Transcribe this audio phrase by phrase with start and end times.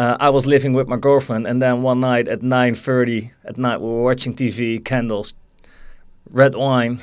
[0.00, 3.82] uh, I was living with my girlfriend, and then one night at 9:30 at night
[3.82, 5.34] we were watching TV, candles,
[6.30, 7.00] red wine,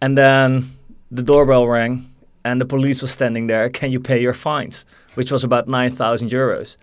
[0.00, 0.70] and then
[1.10, 2.06] the doorbell rang,
[2.44, 3.68] and the police was standing there.
[3.68, 4.86] Can you pay your fines?
[5.16, 6.76] Which was about 9,000 euros,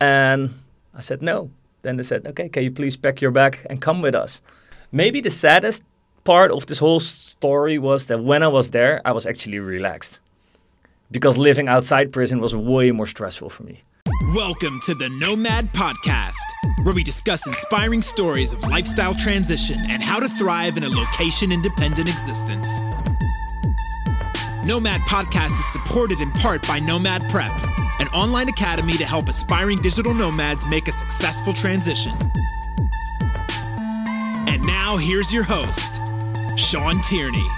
[0.00, 0.48] and
[0.94, 1.50] I said no.
[1.82, 4.40] Then they said, okay, can you please pack your bag and come with us?
[4.92, 5.82] Maybe the saddest
[6.24, 10.20] part of this whole story was that when I was there, I was actually relaxed
[11.10, 13.82] because living outside prison was way more stressful for me.
[14.26, 16.36] Welcome to the Nomad Podcast,
[16.82, 21.50] where we discuss inspiring stories of lifestyle transition and how to thrive in a location
[21.50, 22.68] independent existence.
[24.64, 27.50] Nomad Podcast is supported in part by Nomad Prep,
[27.98, 32.12] an online academy to help aspiring digital nomads make a successful transition.
[34.46, 36.00] And now, here's your host,
[36.56, 37.48] Sean Tierney.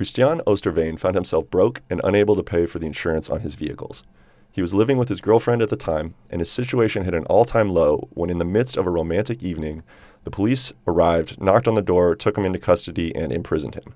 [0.00, 4.02] Christian Oosterveen found himself broke and unable to pay for the insurance on his vehicles.
[4.50, 7.44] He was living with his girlfriend at the time, and his situation hit an all
[7.44, 9.82] time low when, in the midst of a romantic evening,
[10.24, 13.94] the police arrived, knocked on the door, took him into custody, and imprisoned him.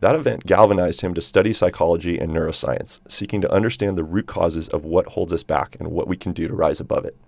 [0.00, 4.66] That event galvanized him to study psychology and neuroscience, seeking to understand the root causes
[4.68, 7.18] of what holds us back and what we can do to rise above it.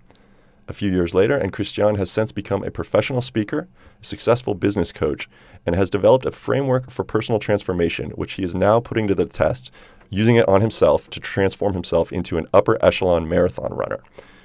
[0.70, 3.66] A few years later, and Christian has since become a professional speaker,
[4.00, 5.28] a successful business coach,
[5.66, 9.26] and has developed a framework for personal transformation, which he is now putting to the
[9.26, 9.72] test,
[10.10, 13.98] using it on himself to transform himself into an upper echelon marathon runner.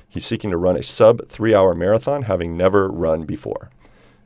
[0.07, 3.69] He's seeking to run a sub three hour marathon, having never run before.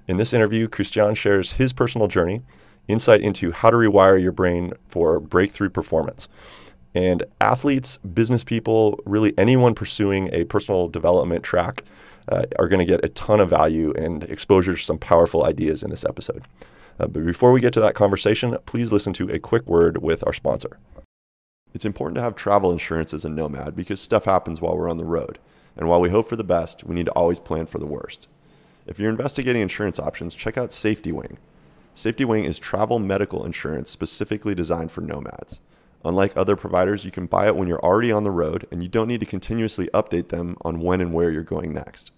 [0.07, 2.43] In this interview, Christian shares his personal journey,
[2.87, 6.29] insight into how to rewire your brain for breakthrough performance.
[6.95, 11.83] And athletes, business people, really anyone pursuing a personal development track
[12.29, 15.83] uh, are going to get a ton of value and exposure to some powerful ideas
[15.83, 16.43] in this episode.
[16.99, 20.25] Uh, but before we get to that conversation, please listen to a quick word with
[20.25, 20.79] our sponsor.
[21.73, 24.97] It's important to have travel insurance as a nomad because stuff happens while we're on
[24.97, 25.39] the road.
[25.77, 28.27] And while we hope for the best, we need to always plan for the worst.
[28.85, 31.37] If you're investigating insurance options, check out SafetyWing.
[31.93, 35.61] Safety Wing is travel medical insurance specifically designed for nomads.
[36.05, 38.87] Unlike other providers, you can buy it when you're already on the road and you
[38.87, 42.11] don't need to continuously update them on when and where you're going next.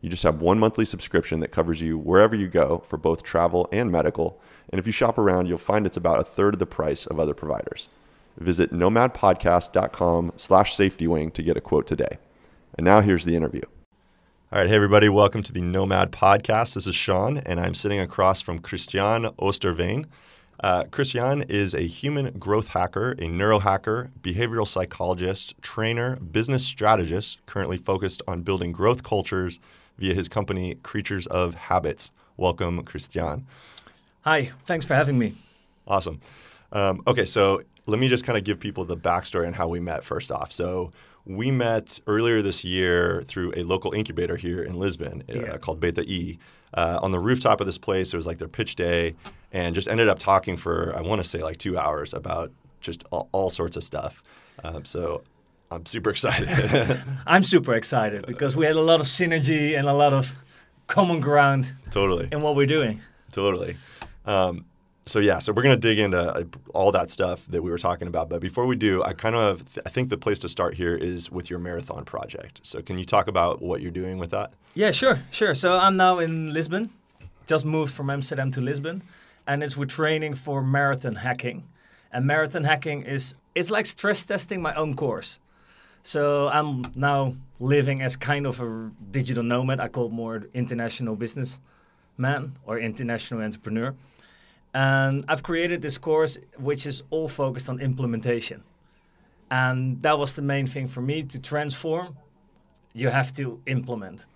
[0.00, 3.68] You just have one monthly subscription that covers you wherever you go for both travel
[3.72, 4.40] and medical.
[4.70, 7.18] And if you shop around, you'll find it's about a third of the price of
[7.18, 7.88] other providers.
[8.38, 12.18] Visit nomadpodcast.com slash safetywing to get a quote today.
[12.76, 13.62] And now here's the interview.
[14.52, 16.74] All right, hey everybody, welcome to the Nomad Podcast.
[16.74, 20.06] This is Sean, and I'm sitting across from Christian Oosterveen.
[20.60, 27.76] Uh, Christian is a human growth hacker, a neurohacker, behavioral psychologist, trainer, business strategist, currently
[27.76, 29.60] focused on building growth cultures
[29.98, 32.10] via his company, Creatures of Habits.
[32.36, 33.46] Welcome, Christian.
[34.22, 35.34] Hi, thanks for having me.
[35.86, 36.20] Awesome.
[36.72, 39.78] Um, okay, so let me just kind of give people the backstory on how we
[39.78, 40.52] met first off.
[40.52, 40.90] So
[41.26, 45.42] we met earlier this year through a local incubator here in Lisbon uh, yeah.
[45.52, 46.38] uh, called Beta E.
[46.74, 49.14] Uh, on the rooftop of this place, it was like their pitch day,
[49.52, 52.50] and just ended up talking for I want to say like two hours about
[52.80, 54.22] just all, all sorts of stuff.
[54.64, 55.22] Um, so
[55.70, 57.02] I'm super excited.
[57.26, 60.34] I'm super excited because we had a lot of synergy and a lot of
[60.86, 61.74] common ground.
[61.90, 62.28] Totally.
[62.30, 63.00] In what we're doing.
[63.32, 63.76] Totally.
[64.24, 64.64] Um,
[65.08, 66.42] so yeah, so we're gonna dig into uh,
[66.74, 68.28] all that stuff that we were talking about.
[68.28, 71.30] But before we do, I kind of I think the place to start here is
[71.30, 72.60] with your marathon project.
[72.64, 74.52] So can you talk about what you're doing with that?
[74.74, 75.54] Yeah, sure, sure.
[75.54, 76.90] So I'm now in Lisbon,
[77.46, 79.02] just moved from Amsterdam to Lisbon,
[79.46, 81.62] and it's with training for marathon hacking.
[82.12, 85.38] And marathon hacking is it's like stress testing my own course.
[86.02, 89.78] So I'm now living as kind of a digital nomad.
[89.78, 93.94] I call it more international businessman or international entrepreneur
[94.74, 98.62] and I've created this course which is all focused on implementation.
[99.50, 102.16] And that was the main thing for me to transform.
[102.92, 104.26] You have to implement.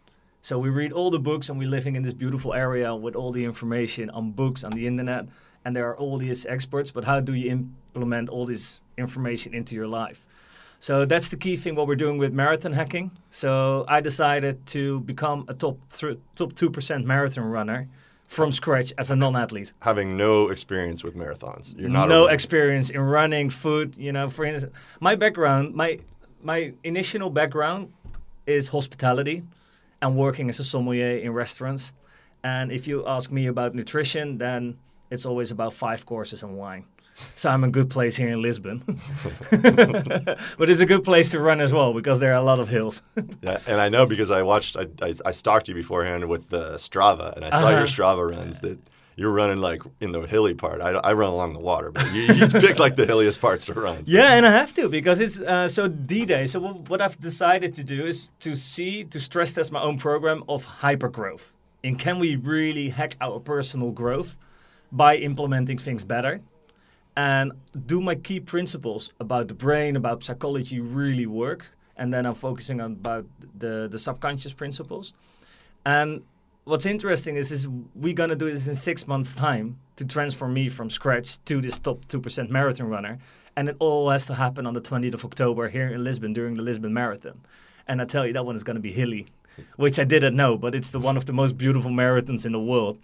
[0.40, 3.32] So we read all the books and we're living in this beautiful area with all
[3.32, 5.26] the information on books on the internet
[5.64, 9.74] and there are all these experts, but how do you implement all this information into
[9.74, 10.26] your life?
[10.78, 13.10] So that's the key thing what we're doing with marathon hacking.
[13.28, 17.88] So I decided to become a top th- top 2% marathon runner
[18.30, 19.72] from scratch as a non-athlete.
[19.80, 23.96] Having no experience with marathons, you're not no experience in running, food.
[23.96, 25.98] You know, for instance, my background, my
[26.40, 27.92] my initial background
[28.46, 29.42] is hospitality
[30.00, 31.92] and working as a sommelier in restaurants.
[32.44, 34.78] And if you ask me about nutrition, then
[35.10, 36.84] it's always about five courses and wine.
[37.34, 38.82] So I'm a good place here in Lisbon.
[39.50, 42.68] but it's a good place to run as well because there are a lot of
[42.68, 43.02] hills.
[43.42, 46.74] yeah, and I know because I watched, I, I, I, stalked you beforehand with the
[46.74, 47.78] Strava, and I saw uh-huh.
[47.78, 48.78] your Strava runs that
[49.16, 50.80] you're running like in the hilly part.
[50.80, 53.74] I, I run along the water, but you, you pick like the hilliest parts to
[53.74, 54.06] run.
[54.06, 56.46] so- Yeah, and I have to because it's uh, so D-Day.
[56.46, 59.98] So wh- what I've decided to do is to see to stress test my own
[59.98, 61.52] program of hypergrowth.
[61.84, 64.36] And can we really hack our personal growth
[64.90, 66.40] by implementing things better?
[67.16, 67.52] And
[67.86, 71.70] do my key principles about the brain, about psychology really work?
[71.96, 73.26] And then I'm focusing on about
[73.58, 75.12] the the subconscious principles.
[75.84, 76.22] And
[76.64, 80.68] what's interesting is, is we're gonna do this in six months' time to transform me
[80.68, 83.18] from scratch to this top two percent marathon runner,
[83.56, 86.54] and it all has to happen on the 20th of October here in Lisbon during
[86.54, 87.40] the Lisbon Marathon.
[87.86, 89.26] And I tell you, that one is gonna be hilly,
[89.76, 92.60] which I didn't know, but it's the one of the most beautiful marathons in the
[92.60, 92.98] world.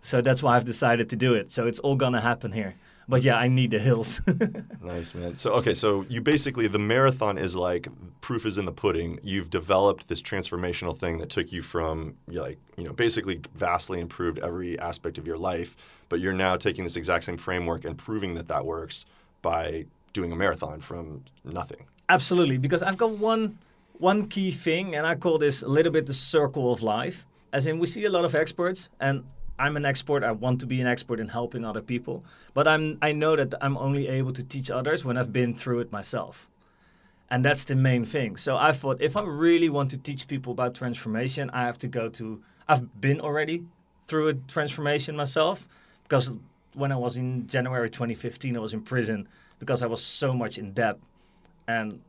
[0.00, 1.50] So that's why I've decided to do it.
[1.50, 2.74] So it's all gonna happen here.
[3.08, 3.44] But yeah, mm-hmm.
[3.44, 4.20] I need the hills.
[4.82, 5.34] Nice, man.
[5.34, 7.88] So, okay, so you basically, the marathon is like
[8.20, 9.18] proof is in the pudding.
[9.22, 14.38] You've developed this transformational thing that took you from, like, you know, basically vastly improved
[14.40, 15.74] every aspect of your life,
[16.10, 19.06] but you're now taking this exact same framework and proving that that works
[19.40, 21.86] by doing a marathon from nothing.
[22.10, 23.58] Absolutely, because I've got one
[23.98, 27.26] one key thing, and I call this a little bit the circle of life.
[27.52, 29.24] As in, we see a lot of experts, and
[29.58, 30.24] I'm an expert.
[30.24, 32.24] I want to be an expert in helping other people,
[32.54, 35.80] but I'm I know that I'm only able to teach others when I've been through
[35.80, 36.48] it myself,
[37.30, 38.36] and that's the main thing.
[38.36, 41.88] So I thought if I really want to teach people about transformation, I have to
[41.88, 42.42] go to.
[42.68, 43.64] I've been already
[44.06, 45.68] through a transformation myself
[46.02, 46.34] because
[46.74, 49.28] when I was in January 2015, I was in prison
[49.58, 50.98] because I was so much in debt
[51.68, 52.00] and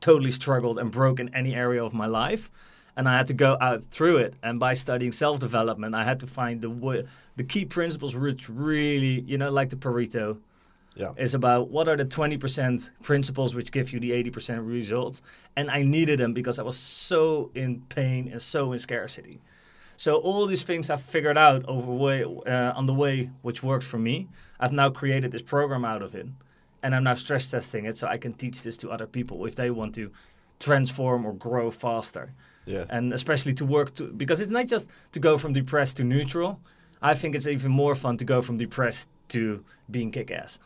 [0.00, 2.50] totally struggled and broke in any area of my life
[2.96, 4.34] and I had to go out through it.
[4.42, 7.06] And by studying self-development, I had to find the
[7.36, 10.38] the key principles which really, you know, like the Pareto,
[10.94, 11.12] Yeah.
[11.16, 15.22] is about what are the 20% principles which give you the 80% results.
[15.56, 19.40] And I needed them because I was so in pain and so in scarcity.
[19.96, 23.84] So all these things I've figured out over way uh, on the way, which worked
[23.84, 24.28] for me.
[24.60, 26.26] I've now created this program out of it,
[26.82, 29.54] and I'm now stress testing it so I can teach this to other people if
[29.54, 30.10] they want to
[30.58, 32.32] transform or grow faster
[32.64, 32.84] Yeah.
[32.90, 36.60] and especially to work to because it's not just to go from depressed to neutral.
[37.00, 40.60] I think it's even more fun to go from depressed to being kick-ass.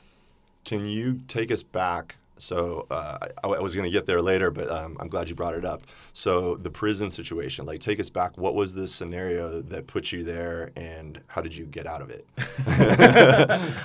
[0.65, 2.17] Can you take us back?
[2.39, 5.35] So uh, I, I was going to get there later, but um, I'm glad you
[5.35, 5.83] brought it up.
[6.13, 8.37] So the prison situation, like, take us back.
[8.37, 12.11] What was the scenario that put you there, and how did you get out of
[12.11, 12.27] it?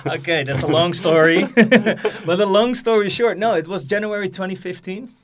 [0.06, 1.44] okay, that's a long story.
[1.54, 5.14] but the long story short, no, it was January 2015.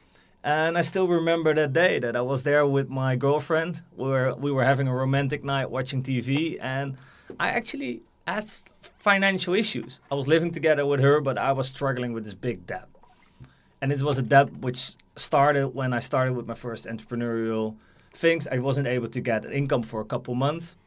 [0.48, 3.82] And I still remember that day that I was there with my girlfriend.
[3.96, 6.96] Where we were having a romantic night watching TV, and
[7.38, 8.48] I actually had
[8.96, 10.00] financial issues.
[10.10, 12.88] I was living together with her, but I was struggling with this big debt.
[13.82, 17.76] And it was a debt which started when I started with my first entrepreneurial
[18.14, 18.48] things.
[18.48, 20.78] I wasn't able to get an income for a couple months.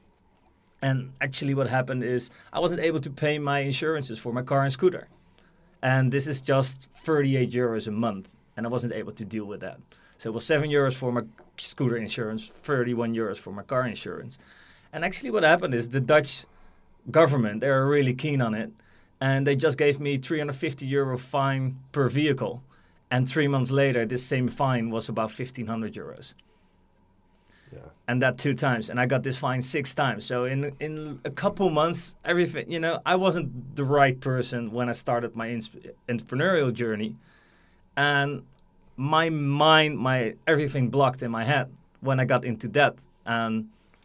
[0.81, 4.63] And actually, what happened is I wasn't able to pay my insurances for my car
[4.63, 5.07] and scooter.
[5.83, 8.40] And this is just 38 euros a month.
[8.57, 9.80] And I wasn't able to deal with that.
[10.18, 11.24] So it was 7 euros for my
[11.57, 14.38] scooter insurance, 31 euros for my car insurance.
[14.94, 16.45] And actually, what happened is the Dutch
[17.09, 18.71] government, they were really keen on it.
[19.19, 22.62] And they just gave me 350 euro fine per vehicle.
[23.09, 26.33] And three months later, this same fine was about 1500 euros
[27.74, 27.80] Yeah.
[28.07, 31.30] and that two times and i got this fine six times so in in a
[31.30, 33.47] couple months everything you know i wasn't
[33.77, 35.47] the right person when i started my
[36.09, 37.15] entrepreneurial journey
[38.01, 38.42] and
[38.98, 40.19] my mind my
[40.54, 41.68] everything blocked in my head
[42.07, 42.97] when i got into debt.
[43.25, 43.54] And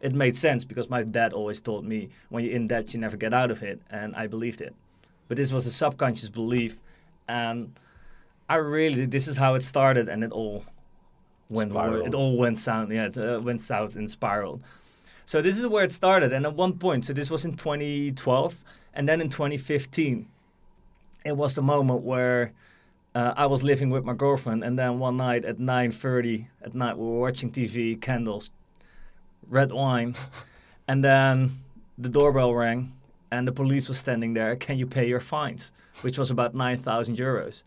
[0.07, 3.17] it made sense because my dad always told me when you're in debt you never
[3.25, 3.79] get out of it.
[3.99, 4.75] And i believed it.
[5.29, 6.75] But this was a subconscious belief.
[7.29, 7.59] And
[8.55, 10.59] i really this is how it started and it all
[11.59, 12.07] went Spiraled.
[12.09, 14.61] it all went south yeah it uh, went south and spiraled.
[15.25, 16.33] So this is where it started.
[16.37, 18.65] And at one point so this was in 2012
[18.97, 20.29] and then in 2015
[21.25, 22.53] it was the moment where
[23.17, 26.99] uh, I was living with my girlfriend, and then one night at 9:30 at night
[26.99, 28.51] we were watching TV, candles,
[29.49, 30.15] red wine,
[30.89, 31.51] and then
[31.97, 32.93] the doorbell rang,
[33.31, 34.55] and the police was standing there.
[34.55, 35.73] Can you pay your fines?
[36.03, 37.65] Which was about 9,000 euros,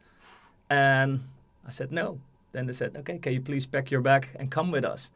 [0.69, 1.23] and
[1.65, 2.19] I said no.
[2.51, 5.09] Then they said, okay, can you please pack your bag and come with us?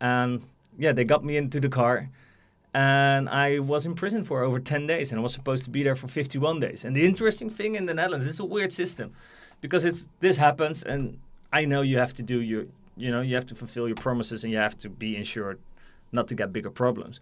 [0.00, 0.42] And
[0.78, 2.10] yeah, they got me into the car,
[2.74, 5.82] and I was in prison for over 10 days, and I was supposed to be
[5.82, 6.84] there for 51 days.
[6.84, 9.14] And the interesting thing in the Netherlands, it's a weird system,
[9.60, 11.18] because it's this happens, and
[11.52, 14.44] I know you have to do your, you know, you have to fulfill your promises,
[14.44, 15.58] and you have to be insured
[16.12, 17.20] not to get bigger problems.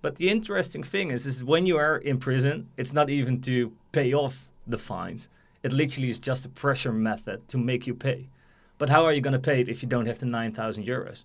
[0.00, 3.72] But the interesting thing is, is when you are in prison, it's not even to
[3.92, 5.28] pay off the fines.
[5.62, 8.28] It literally is just a pressure method to make you pay.
[8.78, 11.24] But how are you going to pay it if you don't have the 9,000 euros?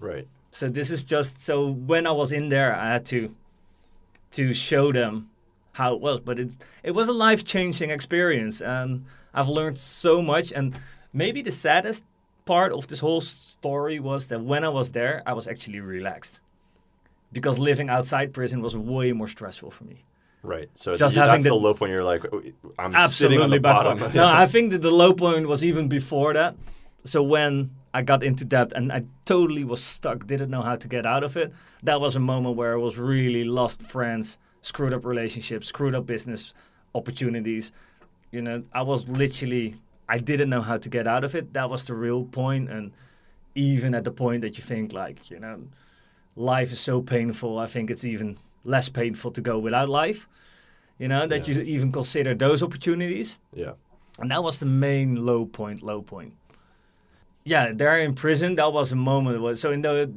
[0.00, 0.26] Right.
[0.50, 3.34] So this is just so when I was in there, I had to
[4.32, 5.30] to show them
[5.74, 6.50] how it was, but it
[6.82, 10.52] it was a life changing experience, and I've learned so much.
[10.52, 10.78] And
[11.12, 12.04] maybe the saddest
[12.44, 16.40] part of this whole story was that when I was there, I was actually relaxed
[17.32, 20.04] because living outside prison was way more stressful for me.
[20.42, 20.68] Right.
[20.74, 21.90] So Just having that's the, the- low point.
[21.92, 22.42] You're like, oh,
[22.78, 23.98] I'm sitting on Absolutely the bottom.
[23.98, 24.12] far.
[24.14, 26.54] No, I think that the low point was even before that.
[27.04, 30.86] So when I got into debt and I totally was stuck, didn't know how to
[30.88, 31.52] get out of it.
[31.82, 36.06] That was a moment where I was really lost friends, screwed up relationships, screwed up
[36.06, 36.54] business
[36.94, 37.72] opportunities.
[38.30, 39.76] You know, I was literally
[40.08, 41.52] I didn't know how to get out of it.
[41.54, 42.68] That was the real point.
[42.70, 42.92] and
[43.56, 45.56] even at the point that you think like, you know,
[46.34, 50.26] life is so painful, I think it's even less painful to go without life.
[50.98, 51.54] You know, that Yeah.
[51.54, 53.38] you even consider those opportunities.
[53.54, 53.74] yeah.
[54.18, 56.34] And that was the main low point, low point.
[57.44, 59.40] Yeah, there in prison, that was a moment.
[59.40, 60.10] Was, so in the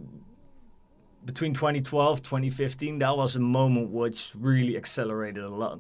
[1.28, 5.80] between 2012, 2015, that was a moment which really accelerated a lot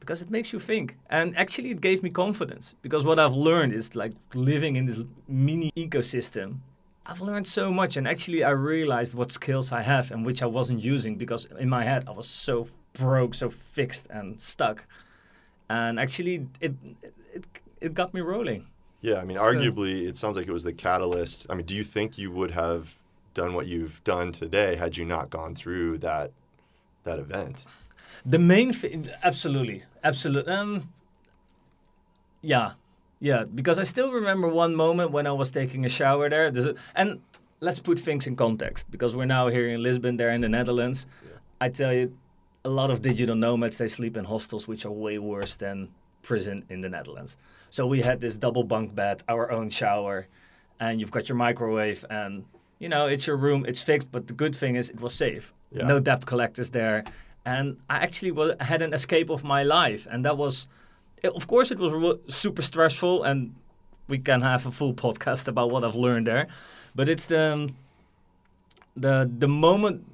[0.00, 0.96] because it makes you think.
[1.08, 5.00] And actually, it gave me confidence because what I've learned is like living in this
[5.28, 6.58] mini ecosystem.
[7.06, 10.46] I've learned so much, and actually, I realized what skills I have and which I
[10.46, 14.86] wasn't using because in my head I was so broke, so fixed and stuck.
[15.68, 16.74] And actually, it
[17.32, 17.42] it,
[17.80, 18.66] it got me rolling.
[19.02, 21.46] Yeah, I mean, So- arguably, it sounds like it was the catalyst.
[21.48, 22.96] I mean, do you think you would have
[23.34, 26.32] done what you've done today had you not gone through that
[27.04, 27.64] that event?
[28.24, 30.52] The main thing, absolutely, absolutely.
[30.52, 30.92] Um,
[32.42, 32.72] yeah,
[33.18, 33.44] yeah.
[33.44, 36.52] Because I still remember one moment when I was taking a shower there.
[36.94, 37.20] And
[37.60, 41.06] let's put things in context because we're now here in Lisbon, there in the Netherlands.
[41.60, 42.16] I tell you,
[42.64, 45.88] a lot of digital nomads they sleep in hostels, which are way worse than
[46.22, 47.38] prison in the Netherlands.
[47.70, 50.26] So we had this double bunk bed, our own shower,
[50.78, 52.44] and you've got your microwave, and
[52.80, 54.10] you know it's your room, it's fixed.
[54.10, 55.52] But the good thing is it was safe.
[55.72, 55.86] Yeah.
[55.86, 57.04] No debt collectors there,
[57.44, 60.66] and I actually wa had an escape of my life, and that was,
[61.22, 63.54] it- of course, it was super stressful, and
[64.08, 66.46] we can have a full podcast about what I've learned there,
[66.94, 67.76] but it's the um,
[68.96, 70.04] the the moment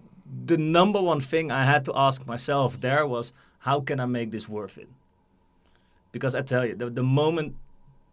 [0.47, 4.31] the number one thing I had to ask myself there was how can I make
[4.31, 4.89] this worth it?
[6.13, 7.55] Because I tell you, the, the moment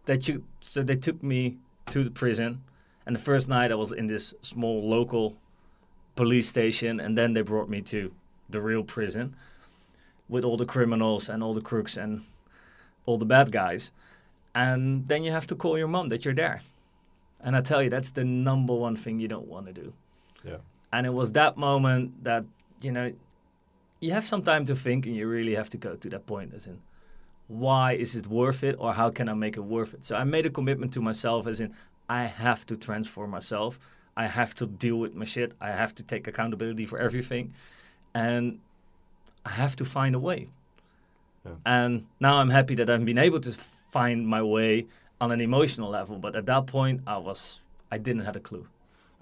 [0.06, 1.56] that you so they took me
[1.86, 2.62] to the prison,
[3.06, 5.36] and the first night I was in this small local
[6.16, 8.12] police station, and then they brought me to
[8.48, 9.34] the real prison
[10.28, 12.22] with all the criminals and all the crooks and
[13.06, 13.92] all the bad guys,
[14.54, 16.62] and then you have to call your mom that you're there,
[17.40, 19.92] and I tell you that's the number one thing you don't want to do.
[20.44, 20.58] Yeah.
[20.92, 22.44] and it was that moment that
[22.82, 23.12] you know
[24.00, 26.52] you have some time to think and you really have to go to that point
[26.54, 26.78] as in
[27.48, 30.04] why is it worth it or how can i make it worth it?
[30.04, 31.72] So i made a commitment to myself as in
[32.18, 33.72] i have to transform myself.
[34.16, 35.50] I have to deal with my shit.
[35.68, 37.44] I have to take accountability for everything.
[38.26, 38.44] And
[39.50, 40.40] i have to find a way.
[41.46, 41.76] Yeah.
[41.76, 41.92] and
[42.26, 43.52] now i'm happy that i've been able to
[43.96, 44.72] find my way
[45.22, 47.40] on an emotional level but at that point i was
[47.94, 48.66] i didn't have a clue.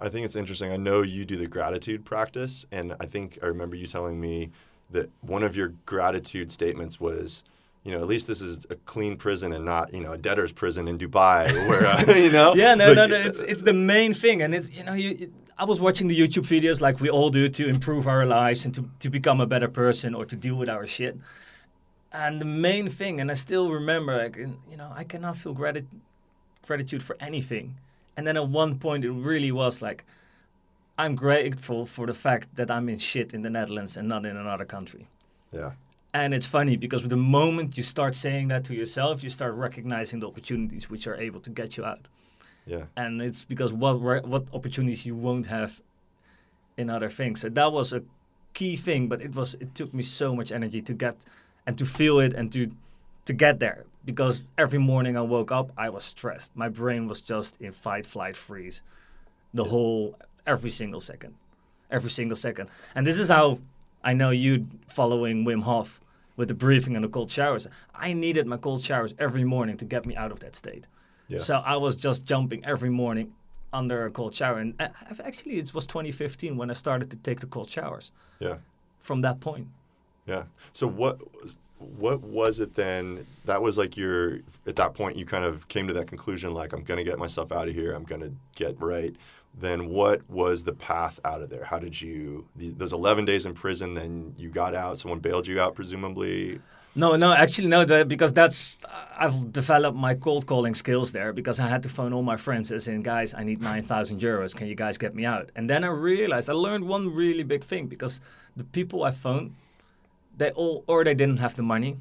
[0.05, 0.69] I think it's interesting.
[0.73, 4.51] I know you do the gratitude practice, and I think I remember you telling me
[4.91, 7.45] that one of your gratitude statements was,
[7.85, 10.53] you know, at least this is a clean prison and not, you know, a debtor's
[10.53, 12.55] prison in Dubai, where uh, you know.
[12.55, 13.17] yeah, no, Like, no, no.
[13.17, 16.19] It's it's the main thing, and it's you know, you, it, I was watching the
[16.19, 19.47] YouTube videos like we all do to improve our lives and to to become a
[19.47, 21.17] better person or to deal with our shit.
[22.13, 25.87] And the main thing, and I still remember, like you know, I cannot feel grati-
[26.67, 27.77] gratitude for anything.
[28.17, 30.05] And then at one point, it really was like,
[30.99, 34.37] I'm grateful for the fact that I'm in shit in the Netherlands and not in
[34.37, 35.09] another country.
[35.51, 35.73] Yeah.
[36.15, 40.21] And it's funny because the moment you start saying that to yourself, you start recognizing
[40.21, 42.09] the opportunities which are able to get you out
[42.67, 42.85] Yeah.
[42.97, 45.81] and it's because what re- what opportunities you won't have
[46.77, 47.41] in other things.
[47.41, 48.03] So that was a
[48.53, 51.25] key thing, but it was it took me so much energy to get
[51.67, 52.67] and to feel it and to
[53.25, 56.55] to get there because every morning I woke up, I was stressed.
[56.57, 58.83] My brain was just in fight, flight, freeze,
[59.55, 60.15] the whole
[60.47, 61.35] every single second,
[61.91, 62.69] every single second.
[62.95, 63.59] And this is how
[64.05, 66.01] I know you following Wim Hof
[66.37, 67.67] with the breathing and the cold showers.
[67.95, 70.87] I needed my cold showers every morning to get me out of that state.
[71.29, 71.39] Yeah.
[71.39, 73.33] So I was just jumping every morning
[73.73, 74.59] under a cold shower.
[74.59, 74.89] And uh,
[75.25, 78.13] actually, it was 2015 when I started to take the cold showers.
[78.39, 78.57] Yeah.
[79.01, 79.69] From that point,
[80.27, 80.45] Yeah.
[80.73, 81.19] So what
[81.79, 83.27] what was it then?
[83.45, 86.73] That was like your at that point you kind of came to that conclusion like
[86.73, 87.93] I'm going to get myself out of here.
[87.93, 89.17] I'm going to get right.
[89.55, 91.65] Then what was the path out of there?
[91.65, 95.61] How did you those 11 days in prison then you got out, someone bailed you
[95.61, 96.61] out presumably?
[96.95, 98.77] no, no, actually, no, because that's
[99.19, 102.71] I've developed my cold calling skills there because I had to phone all my friends
[102.71, 104.55] and saying, guys, I need 9,000 euros.
[104.55, 105.51] Can you guys get me out?
[105.57, 108.21] And then I realized I learned one really big thing because
[108.57, 109.55] the people I phoned,
[110.37, 111.97] they all or they didn't have the money,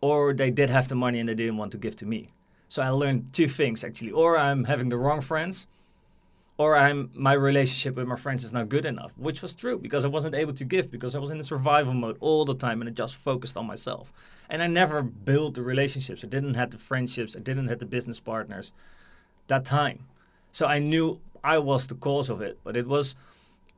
[0.00, 2.28] or they did have the money and they didn't want to give to me.
[2.68, 5.66] So I learned two things actually: or I'm having the wrong friends,
[6.56, 10.04] or I'm my relationship with my friends is not good enough, which was true because
[10.04, 12.80] I wasn't able to give because I was in the survival mode all the time
[12.80, 14.12] and I just focused on myself.
[14.48, 16.22] And I never built the relationships.
[16.22, 17.34] I didn't have the friendships.
[17.36, 18.70] I didn't have the business partners
[19.48, 20.00] that time.
[20.52, 23.16] So I knew I was the cause of it, but it was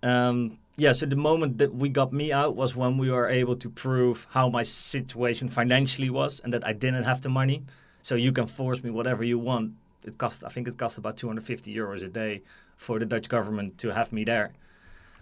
[0.02, 0.92] um, yeah.
[0.92, 4.26] So the moment that we got me out was when we were able to prove
[4.30, 7.62] how my situation financially was and that I didn't have the money.
[8.02, 9.72] So you can force me whatever you want.
[10.04, 12.42] It cost I think it cost about 250 euros a day
[12.76, 14.52] for the Dutch government to have me there.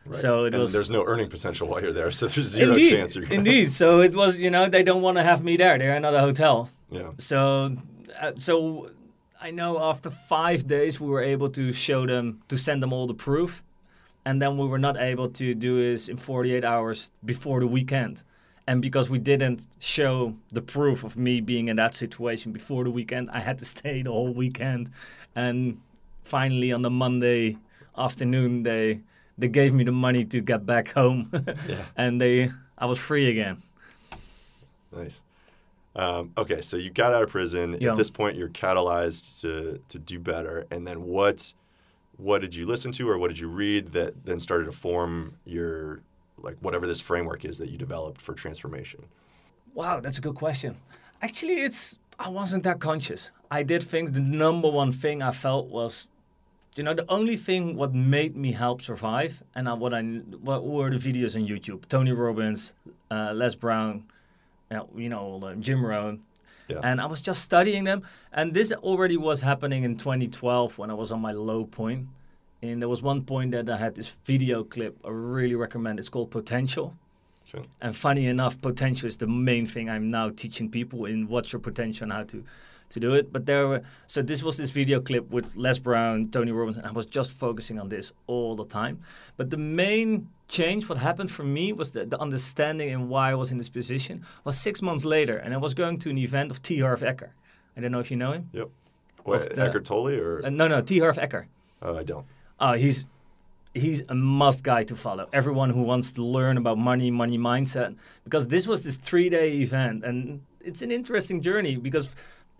[0.06, 0.14] Right.
[0.14, 2.90] So it and was there's no earning potential while you're there, so there's zero indeed,
[2.90, 3.36] chance you're gonna.
[3.36, 3.70] indeed.
[3.82, 5.78] So it was, you know, they don't want to have me there.
[5.78, 6.68] They're not a hotel.
[6.90, 7.12] Yeah.
[7.16, 7.76] So,
[8.20, 8.90] uh, so
[9.40, 13.06] I know after five days we were able to show them to send them all
[13.06, 13.64] the proof,
[14.26, 18.24] and then we were not able to do this in 48 hours before the weekend.
[18.66, 22.90] And because we didn't show the proof of me being in that situation before the
[22.90, 24.90] weekend, I had to stay the whole weekend.
[25.34, 25.80] And
[26.24, 27.58] finally, on the Monday
[27.96, 29.00] afternoon, they
[29.38, 31.30] they gave me the money to get back home,
[31.68, 31.84] Yeah.
[31.96, 33.62] and they I was free again.
[34.94, 35.22] Nice.
[35.96, 37.78] Um, okay, so you got out of prison.
[37.80, 37.92] Yeah.
[37.92, 40.66] At this point, you're catalyzed to to do better.
[40.70, 41.52] And then what
[42.16, 45.34] what did you listen to, or what did you read that then started to form
[45.44, 46.00] your
[46.42, 49.04] like whatever this framework is that you developed for transformation?
[49.74, 50.76] Wow, that's a good question.
[51.22, 53.30] Actually, it's I wasn't that conscious.
[53.50, 54.10] I did things.
[54.12, 56.08] The number one thing I felt was,
[56.76, 60.90] you know, the only thing what made me help survive, and what I what were
[60.90, 61.86] the videos on YouTube.
[61.88, 62.74] Tony Robbins,
[63.10, 64.04] uh, Les Brown,
[64.70, 66.22] uh, you know, Jim Rohn.
[66.68, 66.80] Yeah.
[66.82, 68.02] And I was just studying them,
[68.32, 72.08] and this already was happening in 2012 when I was on my low point.
[72.62, 76.00] And there was one point that I had this video clip I really recommend.
[76.00, 76.94] It's called Potential.
[77.54, 77.68] Okay.
[77.82, 81.60] And funny enough, potential is the main thing I'm now teaching people in what's your
[81.60, 82.42] potential and how to,
[82.94, 83.32] to do it.
[83.32, 86.86] But there were so this was this video clip with Les Brown, Tony Robbins, and
[86.86, 88.98] I was just focusing on this all the time.
[89.36, 93.34] But the main change, what happened for me, was the, the understanding and why I
[93.34, 96.50] was in this position was six months later, and I was going to an event
[96.50, 96.80] of T.
[96.80, 97.30] Harv Eker.
[97.76, 98.48] I don't know if you know him.
[98.52, 98.68] Yep.
[99.24, 100.98] What, the- Eckhart Tolle or Uh, no, no, T.
[101.00, 101.46] Harv Eker.
[101.82, 102.26] oh, I don't.
[102.60, 103.06] Uh, he's
[103.74, 105.28] he's a must guy to follow.
[105.32, 109.48] Everyone who wants to learn about money, money mindset, because this was this three day
[109.66, 112.14] event, and it's an interesting journey because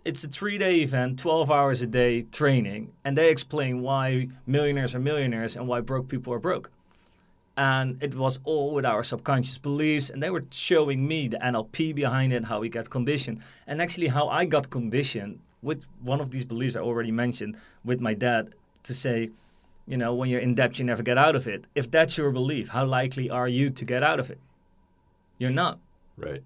[0.05, 4.93] it's a three day event, twelve hours a day training, and they explain why millionaires
[4.93, 6.69] are millionaires and why broke people are broke.
[7.57, 11.95] And it was all with our subconscious beliefs, and they were showing me the NLP
[11.95, 16.29] behind it, how we get conditioned, and actually how I got conditioned with one of
[16.29, 19.29] these beliefs I already mentioned with my dad to say,
[19.87, 21.65] you know, when you're in debt, you never get out of it.
[21.73, 24.39] If that's your belief, how likely are you to get out of it?
[25.39, 25.79] You're not.
[26.17, 26.43] Right.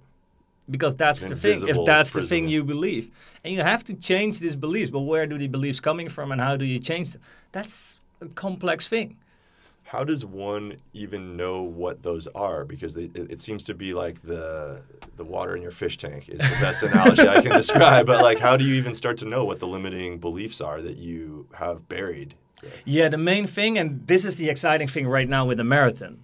[0.70, 1.68] Because that's the thing.
[1.68, 3.10] If that's the thing you believe.
[3.44, 4.92] And you have to change these beliefs.
[4.92, 7.22] But where do the beliefs coming from and how do you change them?
[7.52, 9.18] That's a complex thing.
[9.84, 12.64] How does one even know what those are?
[12.64, 14.84] Because they, it, it seems to be like the
[15.16, 18.06] the water in your fish tank is the best analogy I can describe.
[18.06, 20.98] But like, how do you even start to know what the limiting beliefs are that
[20.98, 22.36] you have buried?
[22.86, 26.20] Yeah, the main thing, and this is the exciting thing right now with the marathon,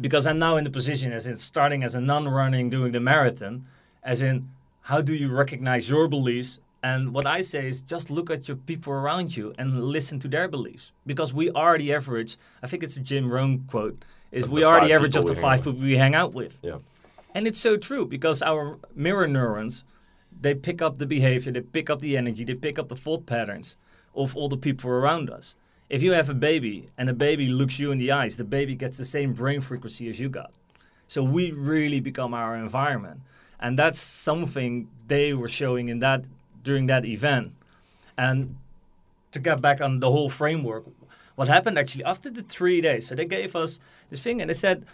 [0.00, 3.66] because I'm now in the position as in starting as a non-running doing the marathon,
[4.04, 4.48] as in
[4.82, 6.60] how do you recognize your beliefs?
[6.82, 10.28] And what I say is just look at your people around you and listen to
[10.28, 12.36] their beliefs, because we are the average.
[12.62, 15.34] I think it's a Jim Rohn quote: "Is Of we are the average of the
[15.34, 16.78] five people we hang out with." Yeah.
[17.34, 19.84] And it's so true because our mirror neurons,
[20.40, 23.24] they pick up the behavior, they pick up the energy, they pick up the thought
[23.24, 23.76] patterns
[24.14, 25.56] of all the people around us.
[25.88, 28.74] If you have a baby and a baby looks you in the eyes, the baby
[28.74, 30.52] gets the same brain frequency as you got.
[31.08, 33.20] So we really become our environment.
[33.60, 36.24] And that's something they were showing in that
[36.62, 37.52] during that event.
[38.16, 38.56] And
[39.32, 40.84] to get back on the whole framework,
[41.34, 44.54] what happened actually after the three days, so they gave us this thing and they
[44.54, 44.86] said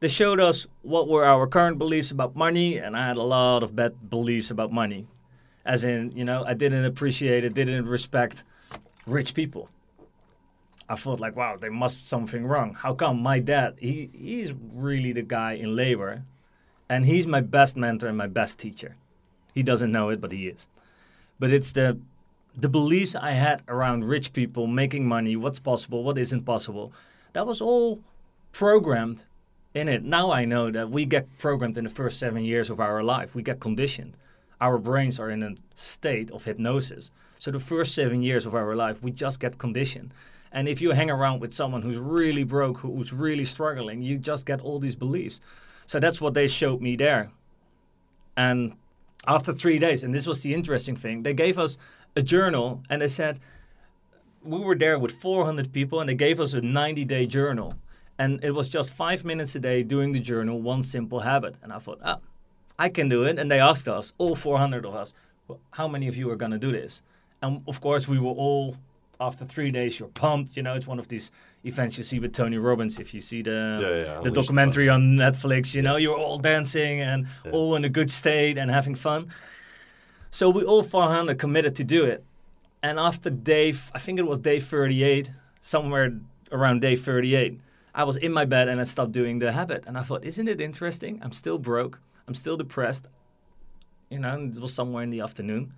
[0.00, 3.62] they showed us what were our current beliefs about money, and I had a lot
[3.62, 5.06] of bad beliefs about money.
[5.64, 8.42] As in, you know, I didn't appreciate it, didn't respect
[9.06, 9.68] rich people.
[10.88, 12.74] I thought like, wow, there must something wrong.
[12.74, 16.24] How come my dad, he he's really the guy in labor,
[16.92, 18.96] and he's my best mentor and my best teacher.
[19.54, 20.68] He doesn't know it, but he is.
[21.38, 21.98] But it's the
[22.54, 26.92] the beliefs I had around rich people making money, what's possible, what isn't possible.
[27.32, 28.02] That was all
[28.52, 29.24] programmed
[29.72, 30.02] in it.
[30.04, 33.34] Now I know that we get programmed in the first seven years of our life.
[33.34, 34.14] We get conditioned.
[34.60, 37.10] Our brains are in a state of hypnosis.
[37.38, 40.12] So the first seven years of our life, we just get conditioned.
[40.52, 44.44] And if you hang around with someone who's really broke, who's really struggling, you just
[44.44, 45.40] get all these beliefs.
[45.92, 47.30] So that's what they showed me there.
[48.34, 48.76] And
[49.26, 51.76] after three days, and this was the interesting thing, they gave us
[52.16, 53.40] a journal and they said,
[54.42, 57.74] we were there with 400 people and they gave us a 90 day journal.
[58.18, 61.56] And it was just five minutes a day doing the journal, one simple habit.
[61.62, 62.20] And I thought, ah,
[62.78, 63.38] I can do it.
[63.38, 65.12] And they asked us, all 400 of us,
[65.72, 67.02] how many of you are going to do this?
[67.42, 68.78] And of course, we were all,
[69.22, 70.56] after three days, you're pumped.
[70.56, 71.30] You know, it's one of these
[71.64, 72.98] events you see with Tony Robbins.
[72.98, 77.00] If you see the, Yeah, yeah, the documentary on Netflix, you know, you're all dancing
[77.00, 79.28] and all in a good state and having fun.
[80.30, 82.24] So we all 400 committed to do it.
[82.82, 85.30] And after day, I think it was day 38,
[85.60, 86.18] somewhere
[86.50, 87.60] around day 38,
[87.94, 89.84] I was in my bed and I stopped doing the habit.
[89.86, 91.20] And I thought, isn't it interesting?
[91.22, 92.00] I'm still broke.
[92.26, 93.06] I'm still depressed.
[94.10, 95.72] You know, and it was somewhere in the afternoon.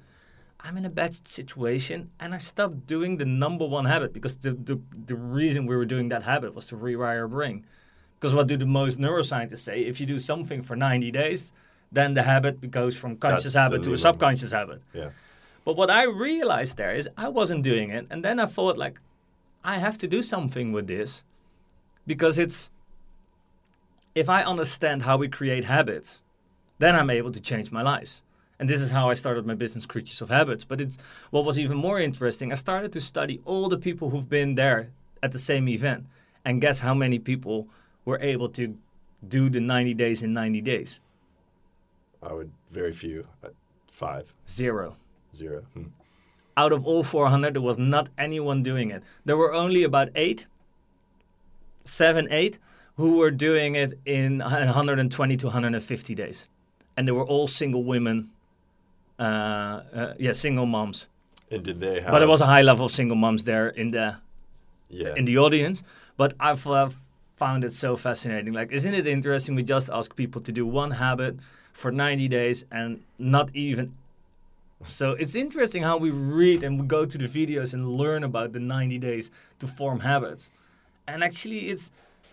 [0.64, 4.52] I'm in a bad situation and I stopped doing the number one habit because the,
[4.52, 7.66] the, the reason we were doing that habit was to rewire our brain.
[8.18, 9.82] Because what do the most neuroscientists say?
[9.82, 11.52] If you do something for 90 days,
[11.92, 14.80] then the habit goes from conscious That's habit to a subconscious habit.
[14.94, 15.10] Yeah.
[15.66, 18.06] But what I realized there is I wasn't doing it.
[18.08, 18.98] And then I thought, like,
[19.62, 21.24] I have to do something with this
[22.06, 22.70] because it's,
[24.14, 26.22] if I understand how we create habits,
[26.78, 28.22] then I'm able to change my lives.
[28.64, 30.64] And this is how I started my business, Creatures of Habits.
[30.64, 30.96] But it's
[31.28, 32.50] what was even more interesting.
[32.50, 34.88] I started to study all the people who've been there
[35.22, 36.06] at the same event.
[36.46, 37.68] And guess how many people
[38.06, 38.74] were able to
[39.28, 41.02] do the 90 days in 90 days?
[42.22, 43.26] I would very few.
[43.44, 43.48] Uh,
[43.92, 44.96] Five, Zero.
[45.36, 45.64] zero.
[45.74, 45.88] Hmm.
[46.56, 49.02] out of all 400, there was not anyone doing it.
[49.26, 50.46] There were only about eight,
[51.84, 52.58] seven, eight,
[52.96, 56.48] who were doing it in 120 to 150 days.
[56.96, 58.30] And they were all single women,
[59.18, 61.08] yeah, single moms.
[61.50, 62.10] And did they have?
[62.10, 64.16] But there was a high level of single moms there in the
[64.88, 65.14] yeah.
[65.16, 65.82] in the audience.
[66.16, 66.90] But I've uh,
[67.36, 68.52] found it so fascinating.
[68.52, 69.54] Like, isn't it interesting?
[69.54, 71.38] We just ask people to do one habit
[71.72, 73.94] for 90 days and not even.
[74.86, 78.52] So it's interesting how we read and we go to the videos and learn about
[78.52, 80.50] the 90 days to form habits.
[81.06, 81.90] And actually, it's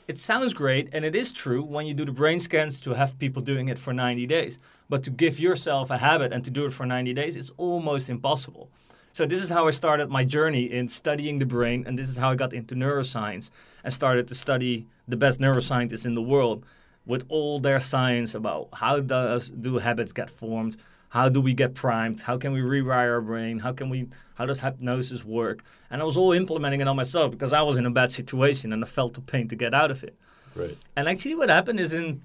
[0.08, 3.18] it sounds great and it is true when you do the brain scans to have
[3.20, 4.60] people doing it for 90 days.
[4.90, 8.10] But to give yourself a habit and to do it for 90 days, it's almost
[8.10, 8.70] impossible.
[9.14, 12.18] So this is how I started my journey in studying the brain, and this is
[12.18, 13.50] how I got into neuroscience
[13.84, 16.66] and started to study the best neuroscientists in the world
[17.06, 20.78] with all their science about how does do habits get formed,
[21.12, 24.45] how do we get primed, how can we rewire our brain, how can we how
[24.45, 27.86] does hypnosis work, and I was all implementing it on myself because I was in
[27.86, 30.15] a bad situation and I felt the pain to get out of it.
[30.56, 30.78] Right.
[30.95, 32.21] And actually, what happened is in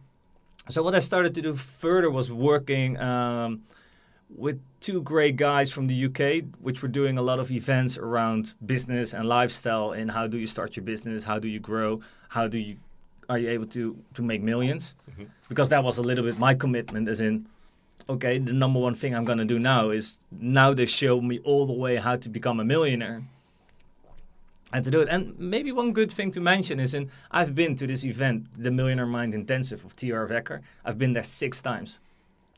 [0.68, 3.62] so what I started to do further was working um,
[4.34, 8.54] with two great guys from the UK, which were doing a lot of events around
[8.64, 9.92] business and lifestyle.
[9.92, 11.22] And how do you start your business?
[11.22, 12.00] How do you grow?
[12.30, 12.76] How do you
[13.28, 14.94] are you able to to make 1000000s
[15.48, 17.46] Because that was a little bit my commitment, as in,
[18.08, 21.66] okay, the number one thing I'm gonna do now is now they show me all
[21.66, 23.24] the way how to become a millionaire
[24.72, 25.08] and to do it.
[25.08, 28.70] And maybe one good thing to mention is in I've been to this event, the
[28.70, 30.10] Millionaire Mind Intensive of T.
[30.10, 30.60] Harv Eker.
[30.84, 32.00] I've been there six times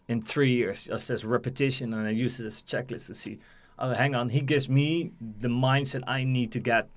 [0.08, 3.38] in three years, just as repetition, and I use it as a checklist to see.
[3.78, 6.88] Oh, hang on, he gives me the mindset I need to get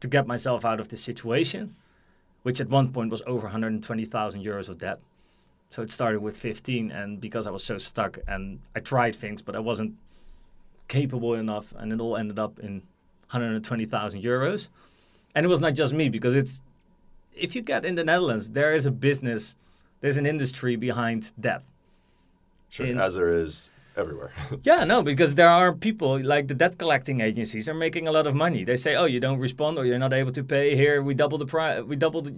[0.00, 1.74] to get myself out of this situation,
[2.42, 5.00] which at one point was over 120,000 euros of debt.
[5.74, 9.42] So it started with 15, and because I was so stuck, and I tried things,
[9.42, 9.94] but I wasn't
[10.86, 12.74] capable enough, and it all ended up in
[13.30, 14.68] 120,000 euros.
[15.34, 16.62] And it was not just me because it's
[17.34, 19.56] if you get in the Netherlands, there is a business,
[20.00, 21.62] there's an industry behind debt.
[22.70, 22.86] Sure.
[22.86, 24.32] In- As there is everywhere.
[24.62, 28.26] Yeah, no, because there are people like the debt collecting agencies are making a lot
[28.26, 28.64] of money.
[28.64, 30.76] They say, "Oh, you don't respond or you're not able to pay.
[30.76, 31.82] Here, we double the price.
[31.82, 32.28] We doubled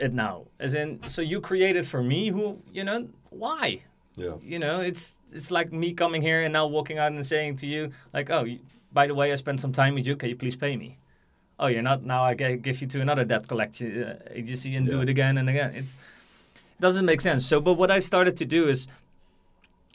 [0.00, 2.28] it now." As in, so you created for me.
[2.28, 3.82] Who you know why?
[4.16, 4.36] yeah.
[4.42, 7.66] You know, it's it's like me coming here and now walking out and saying to
[7.66, 8.58] you, like, "Oh, you,
[8.92, 10.16] by the way, I spent some time with you.
[10.16, 10.98] Can you please pay me?"
[11.58, 12.24] Oh, you're not now.
[12.24, 15.74] I give you to another debt collection uh, agency and do it again and again.
[15.74, 15.96] It's
[16.80, 17.46] doesn't make sense.
[17.46, 18.88] So, but what I started to do is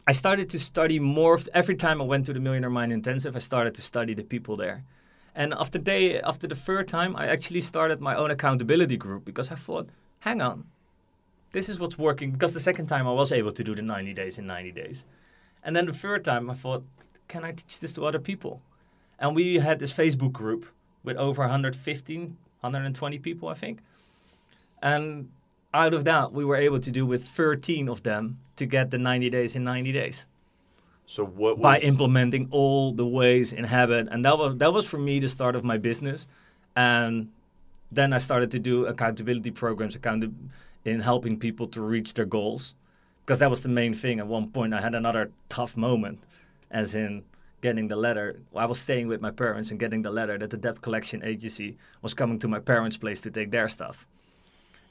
[0.10, 1.38] I started to study more.
[1.54, 4.56] Every time I went to the Millionaire Mind Intensive, I started to study the people
[4.56, 4.86] there.
[5.36, 9.52] And after day after the third time, I actually started my own accountability group because
[9.52, 9.90] I thought,
[10.22, 10.64] hang on,
[11.52, 12.32] this is what's working.
[12.32, 15.06] Because the second time I was able to do the 90 days in 90 days,
[15.62, 16.86] and then the third time I thought,
[17.28, 18.62] can I teach this to other people?
[19.20, 20.68] And we had this Facebook group
[21.04, 23.80] with over 115, 120 people, I think.
[24.82, 25.32] And
[25.78, 28.98] out of that, we were able to do with 13 of them to get the
[28.98, 30.28] 90 days in 90 days
[31.06, 34.08] So what was by implementing all the ways in habit.
[34.12, 36.28] And that was that was for me the start of my business.
[36.76, 37.30] And
[37.92, 40.26] then I started to do accountability programs, account
[40.86, 42.76] in helping people to reach their goals
[43.26, 44.20] because that was the main thing.
[44.20, 46.20] At one point, I had another tough moment,
[46.72, 47.24] as in
[47.62, 48.40] getting the letter.
[48.56, 51.78] I was staying with my parents and getting the letter that the debt collection agency
[52.02, 54.08] was coming to my parents' place to take their stuff.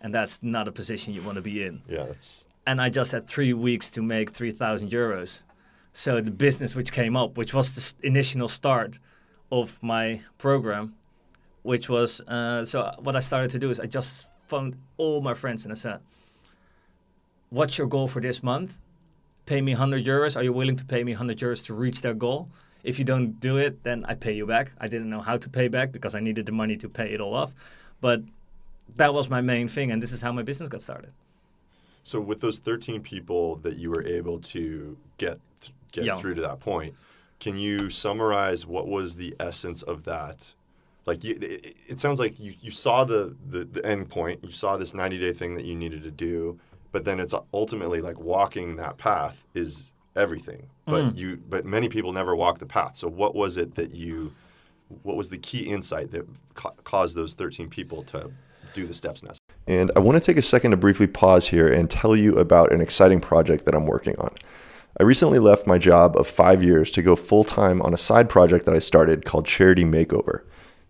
[0.00, 1.82] And that's not a position you want to be in.
[1.88, 5.42] Yeah, that's And I just had three weeks to make 3,000 euros.
[5.92, 8.98] So the business which came up, which was the initial start
[9.50, 10.94] of my program,
[11.62, 15.34] which was uh, so what I started to do is I just phoned all my
[15.34, 16.00] friends and I said,
[17.50, 18.78] "What's your goal for this month?
[19.46, 20.36] Pay me 100 euros.
[20.36, 22.48] Are you willing to pay me 100 euros to reach that goal?
[22.84, 24.72] If you don't do it, then I pay you back.
[24.78, 27.20] I didn't know how to pay back because I needed the money to pay it
[27.20, 27.52] all off,
[28.00, 28.20] but
[28.96, 31.12] that was my main thing, and this is how my business got started.
[32.02, 36.16] So with those 13 people that you were able to get th- get Yeah.
[36.16, 36.94] through to that point,
[37.40, 40.54] can you summarize what was the essence of that?
[41.04, 44.52] Like you, it, it sounds like you, you saw the, the the end point, you
[44.52, 46.58] saw this 90 day thing that you needed to do,
[46.92, 50.68] but then it's ultimately like walking that path is everything.
[50.86, 51.16] But Mm.
[51.16, 52.96] you but many people never walk the path.
[52.96, 54.32] So what was it that you
[55.02, 58.30] what was the key insight that ca- caused those 13 people to
[58.84, 59.38] the steps necessary?
[59.68, 62.72] And I want to take a second to briefly pause here and tell you about
[62.72, 64.34] an exciting project that I'm working on.
[64.98, 68.28] I recently left my job of five years to go full time on a side
[68.28, 70.40] project that I started called Charity Makeover.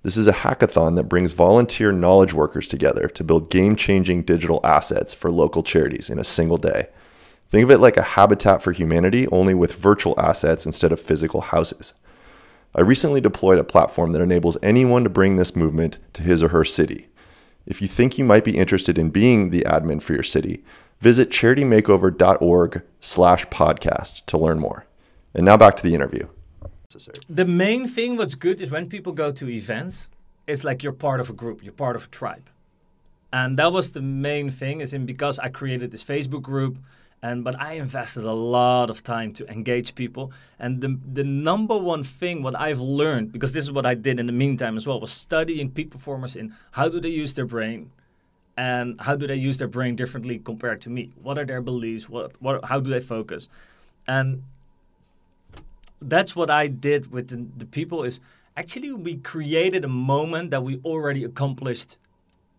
[0.03, 4.61] This is a hackathon that brings volunteer knowledge workers together to build game changing digital
[4.63, 6.87] assets for local charities in a single day.
[7.51, 11.41] Think of it like a habitat for humanity, only with virtual assets instead of physical
[11.41, 11.93] houses.
[12.77, 16.49] I recently deployed a platform that enables anyone to bring this movement to his or
[16.49, 17.09] her city.
[17.67, 20.63] If you think you might be interested in being the admin for your city,
[21.01, 24.87] visit charitymakeover.org slash podcast to learn more.
[25.35, 26.29] And now back to the interview.
[27.29, 30.09] The main thing what's good is when people go to events,
[30.47, 32.49] it's like you're part of a group, you're part of a tribe.
[33.33, 36.79] And that was the main thing is in because I created this Facebook group
[37.27, 40.33] and but I invested a lot of time to engage people.
[40.61, 44.21] And the the number one thing what I've learned because this is what I did
[44.21, 47.49] in the meantime as well was studying peak performers in how do they use their
[47.55, 47.91] brain
[48.57, 51.13] and how do they use their brain differently compared to me?
[51.27, 52.09] What are their beliefs?
[52.09, 53.49] What, what how do they focus?
[54.07, 54.45] And
[56.01, 58.21] that's what I did with the, the people is
[58.57, 61.99] actually we created a moment that we already accomplished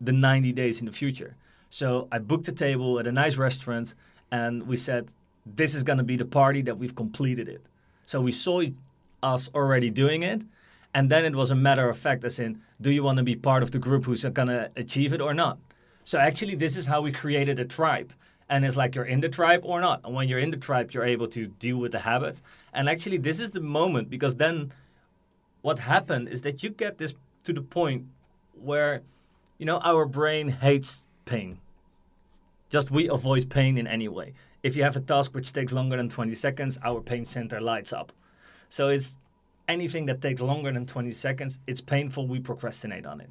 [0.01, 1.35] the 90 days in the future.
[1.69, 3.95] So I booked a table at a nice restaurant
[4.31, 5.13] and we said
[5.45, 7.65] this is going to be the party that we've completed it.
[8.05, 8.61] So we saw
[9.23, 10.43] us already doing it
[10.93, 13.35] and then it was a matter of fact as in do you want to be
[13.35, 15.57] part of the group who's going to achieve it or not?
[16.03, 18.13] So actually this is how we created a tribe
[18.49, 20.01] and it's like you're in the tribe or not.
[20.03, 22.41] And when you're in the tribe, you're able to deal with the habits.
[22.73, 24.71] And actually, this is the moment because then
[25.61, 27.13] what happened is that you get this
[27.43, 28.05] to the point
[28.53, 29.01] where,
[29.57, 31.59] you know, our brain hates pain.
[32.69, 34.33] Just we avoid pain in any way.
[34.63, 37.93] If you have a task which takes longer than 20 seconds, our pain center lights
[37.93, 38.11] up.
[38.69, 39.17] So it's
[39.67, 43.29] anything that takes longer than 20 seconds, it's painful, we procrastinate on it.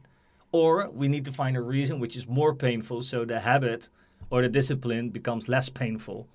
[0.53, 3.91] Or we need to find a reason which is more painful so the habit
[4.31, 6.27] or the discipline becomes less painful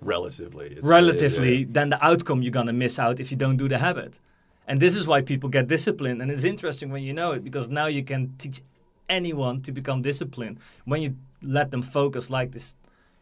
[0.00, 0.66] Relatively.
[0.68, 4.18] It's relatively than the outcome you're gonna miss out if you don't do the habit.
[4.66, 6.22] And this is why people get disciplined.
[6.22, 8.60] And it's interesting when you know it because now you can teach
[9.08, 12.76] anyone to become disciplined when you let them focus like this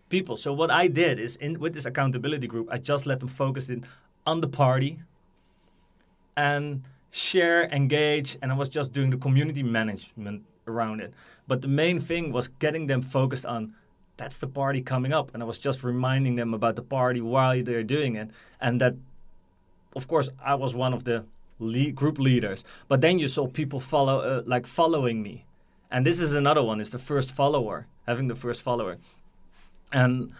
[0.08, 0.36] people.
[0.36, 3.70] So what I did is in with this accountability group, I just let them focus
[3.70, 3.84] in
[4.26, 4.98] on the party
[6.36, 11.12] and share, engage, and I was just doing the community management around it.
[11.46, 13.74] But the main thing was getting them focused on
[14.16, 17.62] that's the party coming up, and I was just reminding them about the party while
[17.62, 18.30] they're doing it,
[18.60, 18.94] and that,
[19.96, 21.24] of course, I was one of the
[21.58, 22.64] lead, group leaders.
[22.86, 25.46] But then you saw people follow, uh, like following me,
[25.90, 28.94] and this is another one: it's the first follower, having the first follower,
[29.92, 30.32] and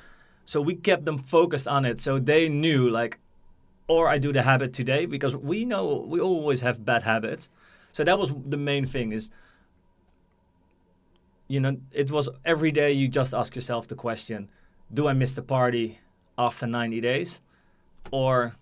[0.53, 3.19] so we kept them focused on it, so they knew like
[3.91, 5.83] or I do the habit today because we know
[6.15, 7.51] we always have bad habits.
[7.97, 9.31] So that was the main thing is
[11.51, 14.49] you know, it was every day you just ask yourself the question,
[14.95, 15.99] do I miss the party
[16.39, 17.41] after 90 days
[18.13, 18.55] or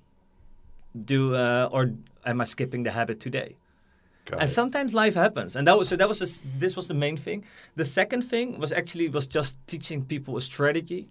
[1.12, 1.92] do uh, or
[2.24, 3.56] am I skipping the habit today?
[4.28, 4.52] Got and it.
[4.52, 7.44] sometimes life happens and that was so that was just, this was the main thing
[7.76, 11.08] the second thing was actually was just teaching people a strategy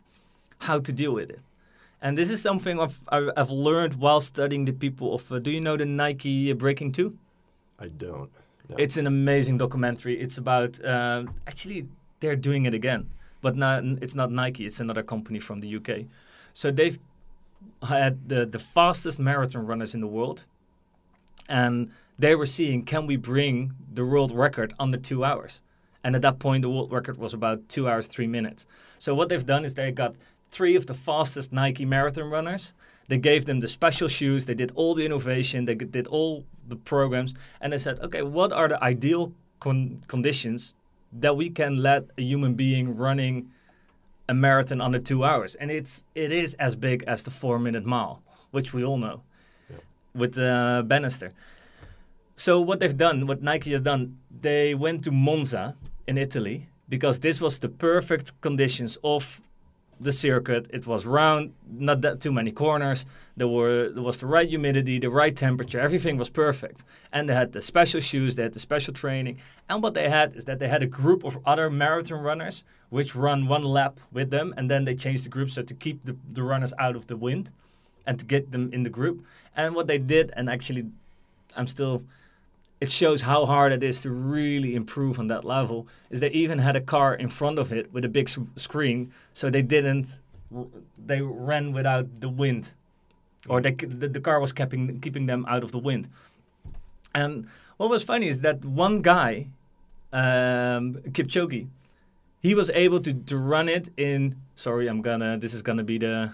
[0.59, 1.41] how to deal with it
[1.99, 5.59] and this is something I've, I've learned while studying the people of uh, do you
[5.59, 7.17] know the nike breaking 2
[7.79, 8.29] I don't.
[8.69, 8.75] No.
[8.77, 11.87] it's an amazing documentary it's about uh, actually
[12.19, 13.09] they're doing it again
[13.41, 15.89] but not, it's not nike it's another company from the uk
[16.53, 16.99] so they've
[17.81, 20.45] had the, the fastest marathon runners in the world
[21.49, 25.61] and they were seeing can we bring the world record under two hours
[26.03, 28.65] And at that point, the world record was about two hours, three minutes.
[28.97, 30.15] So what they've done is they got
[30.51, 32.73] three of the fastest Nike marathon runners.
[33.09, 34.45] They gave them the special shoes.
[34.45, 35.65] They did all the innovation.
[35.65, 37.33] They did all the programs.
[37.59, 40.75] And they said, okay, what are the ideal con- conditions
[41.11, 43.51] that we can let a human being running
[44.29, 45.55] a marathon under two hours?
[45.55, 49.23] And it's it is as big as the four minute mile, which we all know
[50.13, 51.31] with uh, Bannister.
[52.39, 57.19] So what they've done, what Nike has done, they went to Monza in Italy because
[57.19, 59.41] this was the perfect conditions of
[59.99, 60.67] the circuit.
[60.71, 63.07] It was round, not that too many corners.
[63.35, 65.79] There were there was the right humidity, the right temperature.
[65.79, 68.35] Everything was perfect, and they had the special shoes.
[68.35, 71.23] They had the special training, and what they had is that they had a group
[71.23, 75.29] of other marathon runners which run one lap with them, and then they changed the
[75.29, 77.49] group so to keep the, the runners out of the wind,
[78.05, 79.25] and to get them in the group.
[79.55, 80.85] And what they did, and actually,
[81.55, 82.03] I'm still
[82.79, 86.59] it shows how hard it is to really improve on that level is they even
[86.59, 90.19] had a car in front of it with a big screen so they didn't
[90.97, 92.73] they ran without the wind.
[93.49, 96.09] Or they, the, the car was keeping keeping them out of the wind.
[97.13, 99.47] And what was funny is that one guy
[100.13, 101.67] um, Kipchoge
[102.41, 105.97] he was able to, to run it in sorry I'm gonna this is gonna be
[105.97, 106.31] the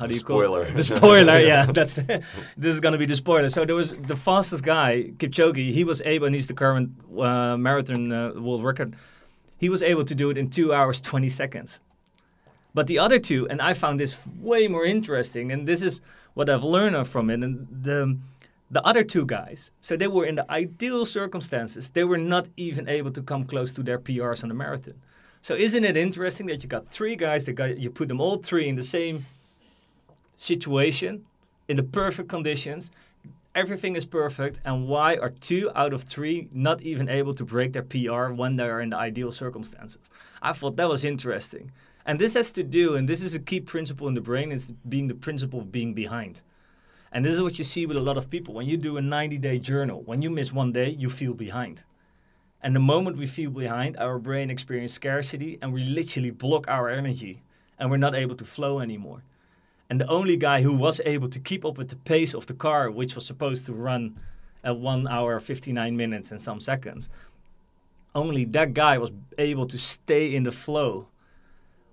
[0.00, 0.64] how do you Spoiler.
[0.64, 0.76] call it?
[0.76, 1.66] The spoiler, yeah.
[1.66, 2.02] That's the,
[2.56, 3.50] this is gonna be the spoiler.
[3.50, 5.72] So there was the fastest guy, Kipchoge.
[5.72, 8.96] He was able, and he's the current uh, marathon uh, world record.
[9.58, 11.80] He was able to do it in two hours twenty seconds.
[12.72, 16.00] But the other two, and I found this way more interesting, and this is
[16.32, 17.42] what I've learned from it.
[17.42, 18.16] And the
[18.70, 21.90] the other two guys, so they were in the ideal circumstances.
[21.90, 24.94] They were not even able to come close to their PRs on the marathon.
[25.42, 28.38] So isn't it interesting that you got three guys that got you put them all
[28.38, 29.26] three in the same
[30.40, 31.26] situation
[31.68, 32.90] in the perfect conditions.
[33.54, 37.72] Everything is perfect, and why are two out of three not even able to break
[37.72, 40.10] their PR when they are in the ideal circumstances?
[40.40, 41.72] I thought that was interesting.
[42.06, 44.72] And this has to do, and this is a key principle in the brain, is
[44.88, 46.42] being the principle of being behind.
[47.12, 48.54] And this is what you see with a lot of people.
[48.54, 51.84] When you do a 90 day journal, when you miss one day, you feel behind.
[52.62, 56.88] And the moment we feel behind, our brain experiences scarcity and we literally block our
[56.88, 57.42] energy
[57.78, 59.22] and we're not able to flow anymore.
[59.90, 62.54] And the only guy who was able to keep up with the pace of the
[62.54, 64.16] car, which was supposed to run
[64.62, 67.10] at one hour, 59 minutes, and some seconds,
[68.14, 71.08] only that guy was able to stay in the flow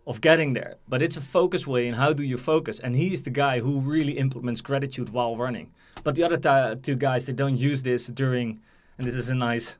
[0.05, 0.75] of getting there.
[0.87, 2.79] But it's a focus way, and how do you focus?
[2.79, 5.71] And he's the guy who really implements gratitude while running.
[6.03, 8.59] But the other two guys, they don't use this during,
[8.97, 9.77] and this is a nice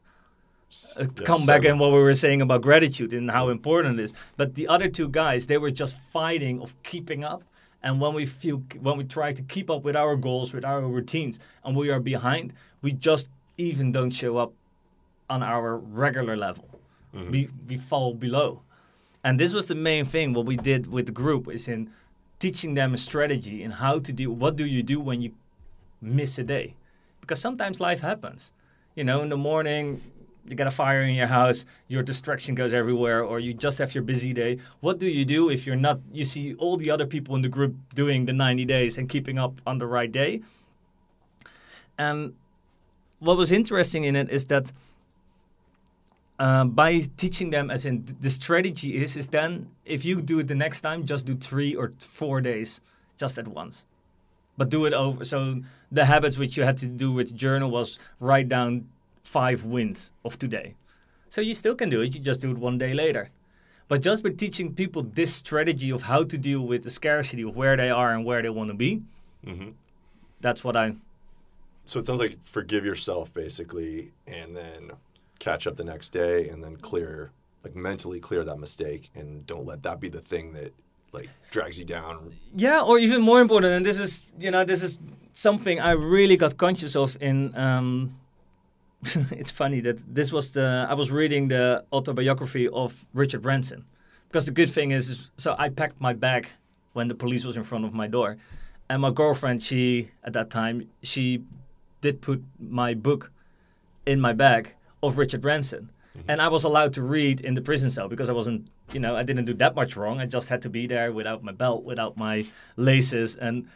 [0.99, 4.03] uh, Yeah, come back in what we were saying about gratitude and how important it
[4.03, 4.13] is.
[4.36, 7.43] But the other two guys, they were just fighting of keeping up.
[7.83, 10.81] And when we feel, when we try to keep up with our goals, with our
[10.81, 14.53] routines, and we are behind, we just even don't show up
[15.29, 16.67] on our regular level.
[17.13, 17.31] Mm-hmm.
[17.31, 18.61] We we fall below.
[19.23, 20.33] And this was the main thing.
[20.33, 21.89] What we did with the group is in
[22.39, 24.31] teaching them a strategy in how to do.
[24.31, 25.33] What do you do when you
[26.01, 26.75] miss a day?
[27.21, 28.53] Because sometimes life happens.
[28.95, 30.01] You know, in the morning
[30.49, 33.93] you got a fire in your house, your distraction goes everywhere, or you just have
[33.93, 34.60] your busy day.
[34.79, 35.99] What do you do if you're not?
[36.12, 39.38] You see all the other people in the group doing the 90 days and keeping
[39.38, 40.41] up on the right day.
[41.97, 42.33] And
[43.19, 44.71] what was interesting in it is that
[46.39, 50.39] uh, by teaching them, as in th- the strategy is, is then if you do
[50.39, 52.79] it the next time, just do three or four days,
[53.17, 53.86] just at once,
[54.55, 55.23] but do it over.
[55.23, 58.88] So the habits which you had to do with journal was write down
[59.27, 60.75] five wins of today.
[61.29, 62.15] So you still can do it.
[62.15, 63.29] You just do it one day later.
[63.89, 67.55] But just by teaching people this strategy of how to deal with the scarcity of
[67.55, 69.01] where they are and where they want to be,
[69.45, 69.73] Mhm.
[70.41, 70.95] that's what I
[71.85, 74.91] So it sounds like forgive yourself basically, and then
[75.39, 77.31] catch up the next day, and then clear,
[77.63, 80.73] like mentally clear that mistake, and don't let that be the thing that
[81.13, 82.33] like drags you down.
[82.53, 84.99] Yeah, or even more important, and this is you know this is
[85.31, 87.55] something I really got conscious of in.
[87.55, 88.17] Um,
[89.31, 93.86] it's funny that this was the I was reading the autobiography of Richard Branson,
[94.27, 96.48] because the good thing is, is so I packed my bag
[96.93, 98.37] when the police was in front of my door,
[98.89, 101.43] and my girlfriend she at that time she
[102.02, 103.31] did put my book
[104.06, 105.91] in my bag of Richard Branson.
[106.17, 106.31] Mm-hmm.
[106.31, 109.15] And I was allowed to read in the prison cell because I wasn't, you know,
[109.15, 110.19] I didn't do that much wrong.
[110.19, 112.45] I just had to be there without my belt, without my
[112.75, 113.67] laces, and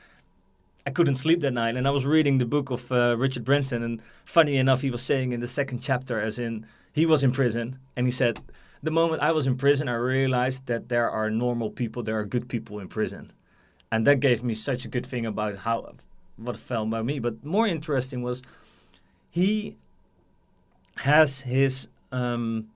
[0.86, 1.76] I couldn't sleep that night.
[1.76, 5.02] And I was reading the book of uh, Richard Branson, and funny enough, he was
[5.02, 8.40] saying in the second chapter, as in he was in prison, and he said,
[8.84, 12.26] "The moment I was in prison, I realized that there are normal people, there are
[12.26, 13.28] good people in prison,"
[13.92, 15.94] and that gave me such a good thing about how
[16.36, 17.20] what felt about me.
[17.20, 18.42] But more interesting was
[19.30, 19.78] he
[20.98, 22.68] has his um,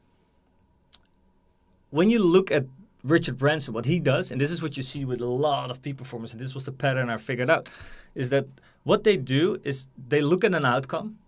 [1.90, 2.66] when you look at
[3.06, 5.82] Richard Branson, what he does, and this is what you see with a lot of
[5.84, 7.70] peak performers, and this was the pattern I figured out,
[8.16, 8.48] is that
[8.84, 11.20] what they do is they look at an outcome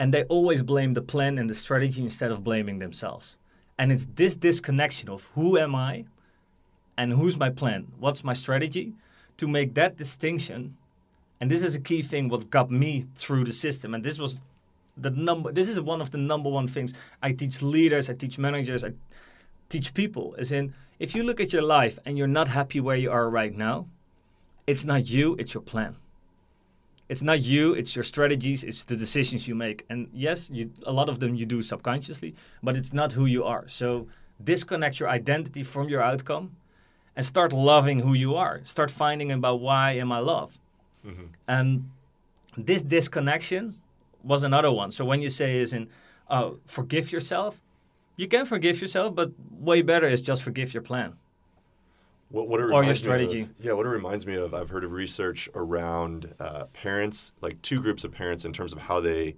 [0.00, 3.38] and they always blame the plan and the strategy instead of blaming themselves.
[3.78, 6.06] And it's this disconnection of who am I
[6.98, 8.92] and who's my plan, what's my strategy,
[9.36, 10.76] to make that distinction.
[11.40, 13.94] And this is a key thing what got me through the system.
[13.94, 14.40] And this was
[14.96, 18.38] the number this is one of the number one things I teach leaders, I teach
[18.38, 18.92] managers, I
[19.68, 22.96] teach people is in if you look at your life and you're not happy where
[22.96, 23.86] you are right now,
[24.66, 25.96] it's not you, it's your plan.
[27.08, 29.84] It's not you, it's your strategies, it's the decisions you make.
[29.88, 33.44] And yes, you, a lot of them you do subconsciously, but it's not who you
[33.44, 33.68] are.
[33.68, 34.08] So
[34.42, 36.56] disconnect your identity from your outcome
[37.14, 38.60] and start loving who you are.
[38.64, 40.58] Start finding about why am I loved.
[41.06, 41.26] Mm-hmm.
[41.46, 41.90] And
[42.56, 43.76] this disconnection
[44.24, 44.90] was another one.
[44.90, 45.88] So when you say is in
[46.28, 47.60] uh, forgive yourself,
[48.16, 51.14] you can forgive yourself, but way better is just forgive your plan.
[52.28, 53.42] What, what or your strategy.
[53.42, 57.60] Of, yeah, what it reminds me of, I've heard of research around uh, parents, like
[57.62, 59.36] two groups of parents in terms of how they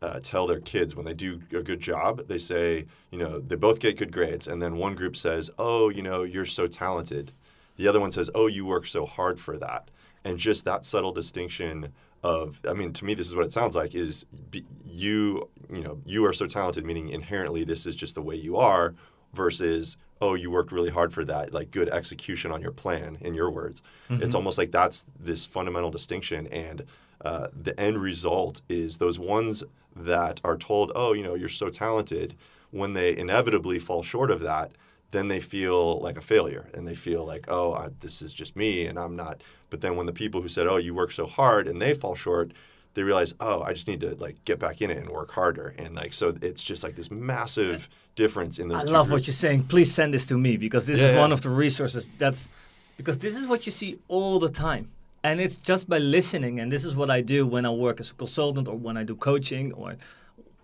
[0.00, 2.26] uh, tell their kids when they do a good job.
[2.28, 4.48] They say, you know, they both get good grades.
[4.48, 7.32] And then one group says, oh, you know, you're so talented.
[7.76, 9.90] The other one says, oh, you work so hard for that.
[10.24, 11.92] And just that subtle distinction
[12.22, 15.82] of i mean to me this is what it sounds like is be, you you
[15.82, 18.94] know you are so talented meaning inherently this is just the way you are
[19.34, 23.34] versus oh you worked really hard for that like good execution on your plan in
[23.34, 24.22] your words mm-hmm.
[24.22, 26.84] it's almost like that's this fundamental distinction and
[27.24, 29.62] uh, the end result is those ones
[29.94, 32.34] that are told oh you know you're so talented
[32.70, 34.72] when they inevitably fall short of that
[35.12, 38.56] then they feel like a failure and they feel like, oh, I, this is just
[38.56, 39.42] me and I'm not.
[39.70, 42.14] But then when the people who said, oh, you work so hard and they fall
[42.14, 42.52] short,
[42.94, 45.74] they realize, oh, I just need to like get back in it and work harder.
[45.78, 48.80] And like, so it's just like this massive difference in those.
[48.80, 49.20] I love groups.
[49.20, 49.64] what you're saying.
[49.64, 51.20] Please send this to me because this yeah, is yeah.
[51.20, 52.50] one of the resources that's
[52.96, 54.90] because this is what you see all the time.
[55.24, 56.58] And it's just by listening.
[56.58, 59.04] And this is what I do when I work as a consultant or when I
[59.04, 59.96] do coaching or,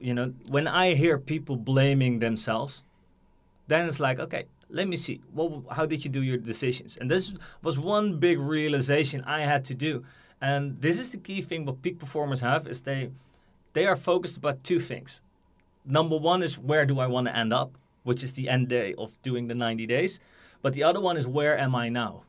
[0.00, 2.82] you know, when I hear people blaming themselves
[3.68, 5.20] then it's like, okay, let me see.
[5.32, 6.96] What, how did you do your decisions?
[6.96, 10.04] And this was one big realization I had to do.
[10.40, 13.10] And this is the key thing what peak performers have is they
[13.74, 15.20] they are focused about two things.
[15.84, 18.94] Number one is where do I want to end up, which is the end day
[18.96, 20.20] of doing the 90 days.
[20.62, 22.22] But the other one is where am I now?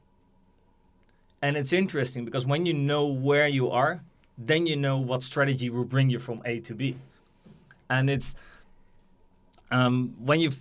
[1.41, 4.03] And it's interesting because when you know where you are,
[4.37, 6.97] then you know what strategy will bring you from A to B.
[7.89, 8.35] And it's
[9.71, 10.51] um, when you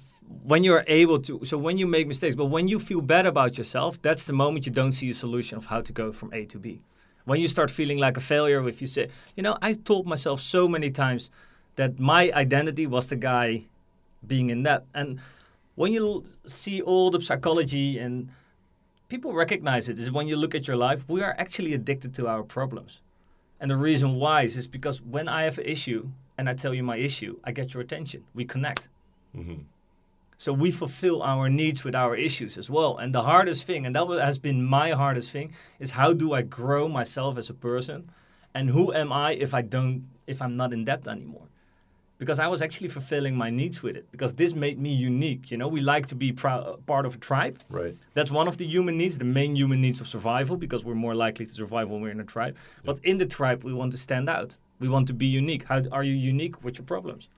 [0.42, 3.56] when you're able to so when you make mistakes but when you feel bad about
[3.56, 6.44] yourself that's the moment you don't see a solution of how to go from a
[6.44, 6.82] to b.
[7.24, 10.40] When you start feeling like a failure if you say you know i told myself
[10.40, 11.30] so many times
[11.76, 13.66] that my identity was the guy
[14.26, 15.18] being in that and
[15.74, 18.28] when you see all the psychology and
[19.08, 22.26] people recognize it is when you look at your life we are actually addicted to
[22.26, 23.00] our problems.
[23.60, 26.74] And the reason why is, is because when i have an issue and i tell
[26.74, 28.24] you my issue i get your attention.
[28.34, 28.88] We connect.
[29.36, 29.62] Mm-hmm.
[30.38, 32.96] So we fulfill our needs with our issues as well.
[32.96, 36.42] And the hardest thing, and that has been my hardest thing, is how do I
[36.42, 38.10] grow myself as a person,
[38.54, 41.48] and who am I if I don't, if I'm not in debt anymore?
[42.18, 44.10] Because I was actually fulfilling my needs with it.
[44.10, 45.52] Because this made me unique.
[45.52, 47.60] You know, we like to be part of a tribe.
[47.68, 47.96] Right.
[48.14, 51.14] That's one of the human needs, the main human needs of survival, because we're more
[51.14, 52.56] likely to survive when we're in a tribe.
[52.56, 52.82] Yeah.
[52.86, 54.58] But in the tribe, we want to stand out.
[54.80, 55.64] We want to be unique.
[55.64, 57.28] How are you unique with your problems?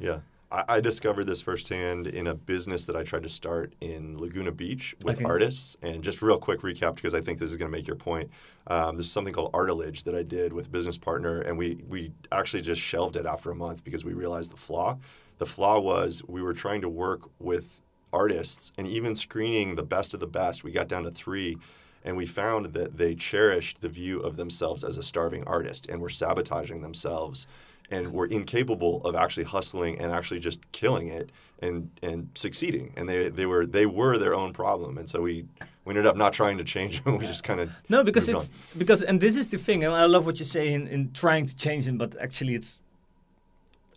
[0.00, 0.20] Yeah.
[0.68, 4.94] I, discovered this firsthand in a business that I tried to start in Laguna Beach
[5.04, 5.24] with okay.
[5.24, 5.76] artists.
[5.82, 8.30] And just real quick recap because I think this is going to make your point.
[8.68, 11.82] Um, this is something called Artilage that I did with a business partner, and we
[11.88, 14.96] we actually just shelved it after a month because we realized the flaw.
[15.38, 17.80] The flaw was we were trying to work with
[18.12, 20.62] artists and even screening the best of the best.
[20.62, 21.58] We got down to three
[22.04, 26.00] and we found that they cherished the view of themselves as a starving artist and
[26.00, 27.46] were sabotaging themselves
[27.90, 31.30] and were incapable of actually hustling and actually just killing it
[31.60, 32.92] and and succeeding.
[32.96, 34.98] And they, they were they were their own problem.
[34.98, 35.46] And so we
[35.84, 37.18] we ended up not trying to change them.
[37.18, 38.78] We just kind of no because it's on.
[38.78, 39.84] because and this is the thing.
[39.84, 42.80] And I love what you say in, in trying to change them, but actually it's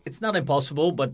[0.05, 1.11] it's not impossible, but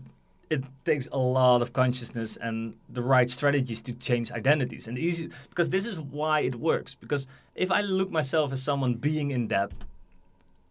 [0.50, 5.30] it takes a lot of consciousness and the right strategies to change identities and easy
[5.48, 9.46] because this is why it works because if i look myself as someone being in
[9.48, 9.72] debt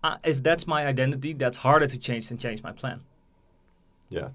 [0.03, 3.01] uh, if that's my identity, that's harder to change than change my plan.
[4.09, 4.29] Yeah.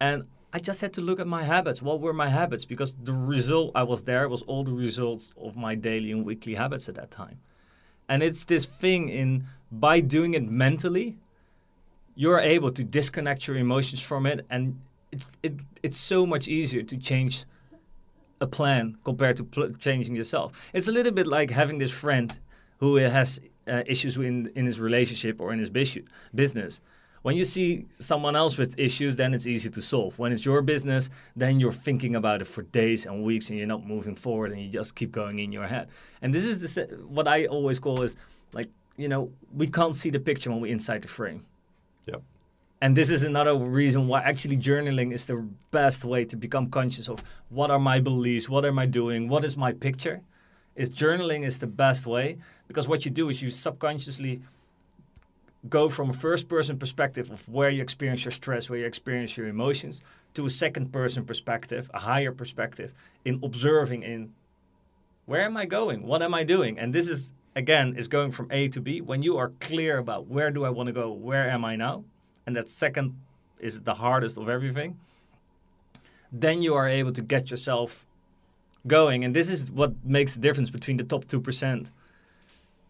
[0.00, 1.82] And I just had to look at my habits.
[1.82, 2.64] What were my habits?
[2.64, 6.54] Because the result I was there was all the results of my daily and weekly
[6.54, 7.40] habits at that time.
[8.08, 11.16] And it's this thing in by doing it mentally,
[12.14, 16.82] you're able to disconnect your emotions from it, and it, it it's so much easier
[16.82, 17.44] to change
[18.40, 20.70] a plan compared to pl- changing yourself.
[20.72, 22.38] It's a little bit like having this friend
[22.78, 26.80] who has uh, issues in in his relationship or in his business.
[27.22, 30.18] When you see someone else with issues, then it's easy to solve.
[30.18, 33.66] When it's your business, then you're thinking about it for days and weeks, and you're
[33.66, 35.88] not moving forward, and you just keep going in your head.
[36.20, 38.16] And this is the, se- what I always call is
[38.52, 41.46] like you know we can't see the picture when we're inside the frame.
[42.06, 42.22] Yep.
[42.82, 47.08] And this is another reason why actually journaling is the best way to become conscious
[47.08, 50.20] of what are my beliefs, what am I doing, what is my picture.
[50.76, 54.42] Is journaling is the best way because what you do is you subconsciously
[55.68, 59.36] go from a first person perspective of where you experience your stress, where you experience
[59.36, 60.02] your emotions,
[60.34, 62.92] to a second person perspective, a higher perspective
[63.24, 64.32] in observing in
[65.26, 66.02] where am I going?
[66.02, 66.78] What am I doing?
[66.78, 69.00] And this is again is going from A to B.
[69.00, 72.04] When you are clear about where do I want to go, where am I now?
[72.46, 73.18] And that second
[73.58, 74.98] is the hardest of everything.
[76.30, 78.04] Then you are able to get yourself
[78.86, 79.24] going.
[79.24, 81.90] And this is what makes the difference between the top 2%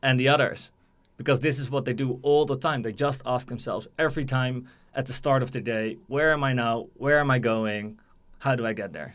[0.02, 0.72] and the others
[1.16, 2.82] because this is what they do all the time.
[2.82, 6.52] They just ask themselves every time at the start of the day, where am I
[6.52, 6.86] now?
[6.96, 7.98] Where am I going?
[8.40, 9.14] How do I get there?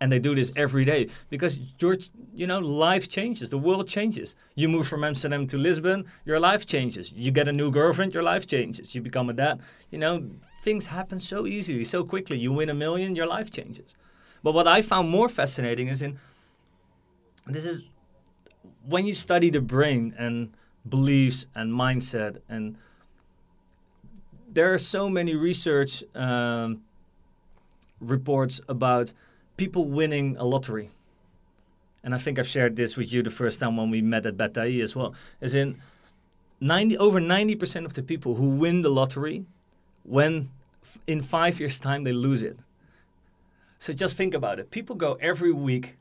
[0.00, 4.36] And they do this every day because George, you know, life changes, the world changes.
[4.54, 7.12] You move from Amsterdam to Lisbon, your life changes.
[7.12, 8.94] You get a new girlfriend, your life changes.
[8.94, 9.60] You become a dad.
[9.90, 10.30] You know,
[10.62, 12.38] things happen so easily, so quickly.
[12.38, 13.96] You win a million, your life changes.
[14.42, 16.18] But what I found more fascinating is in
[17.46, 17.88] this is
[18.86, 20.50] when you study the brain and
[20.88, 22.78] beliefs and mindset and
[24.50, 26.82] there are so many research um,
[28.00, 29.12] reports about
[29.56, 30.90] people winning a lottery.
[32.04, 34.36] And i think i've shared this with you the first time when we met at
[34.36, 35.14] Beta-i as well.
[35.40, 35.80] As in
[36.60, 39.44] 90 over 90% of the people who win the lottery
[40.02, 40.50] when
[41.06, 42.58] in five years time they lose it
[43.78, 45.96] so just think about it people go every week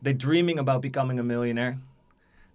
[0.00, 1.78] they're dreaming about becoming a millionaire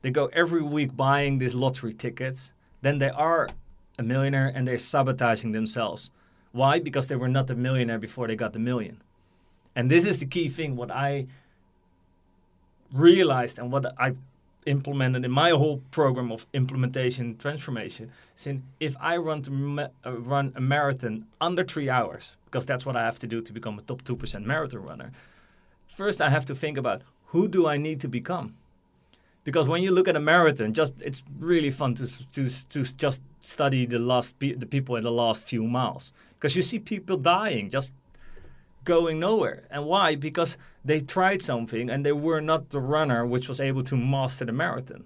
[0.02, 2.54] they go every week buying these lottery tickets.
[2.82, 3.50] Then they are
[3.98, 6.12] a millionaire and they're sabotaging themselves.
[6.52, 6.80] Why?
[6.80, 9.02] Because they were not a millionaire before they got the million.
[9.76, 10.76] And this is the key thing.
[10.76, 11.28] What I
[12.94, 14.20] realized and what I've
[14.68, 20.54] implemented in my whole program of implementation transformation since if I run to uh, run
[20.56, 23.82] a marathon under three hours, because that's what I have to do to become a
[23.82, 25.12] top two percent marathon runner.
[25.88, 28.56] First, I have to think about who do I need to become
[29.48, 33.22] because when you look at a marathon, just it's really fun to to to just
[33.40, 37.16] study the last pe- the people in the last few miles because you see people
[37.16, 37.94] dying just
[38.88, 39.68] going nowhere.
[39.70, 40.16] And why?
[40.16, 44.46] Because they tried something and they were not the runner which was able to master
[44.46, 45.04] the marathon.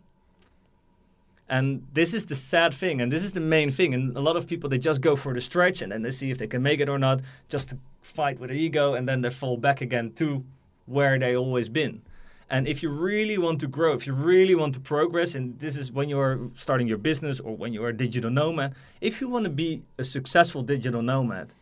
[1.50, 3.94] And this is the sad thing, and this is the main thing.
[3.94, 6.32] And a lot of people they just go for the stretch and then they see
[6.32, 9.20] if they can make it or not, just to fight with the ego, and then
[9.22, 10.46] they fall back again to
[10.86, 12.02] where they always been.
[12.50, 15.76] And if you really want to grow, if you really want to progress, and this
[15.76, 19.44] is when you're starting your business or when you're a digital nomad, if you want
[19.46, 21.54] to be a successful digital nomad,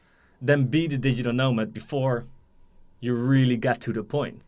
[0.42, 2.26] then be the digital nomad before
[3.00, 4.46] you really get to the point.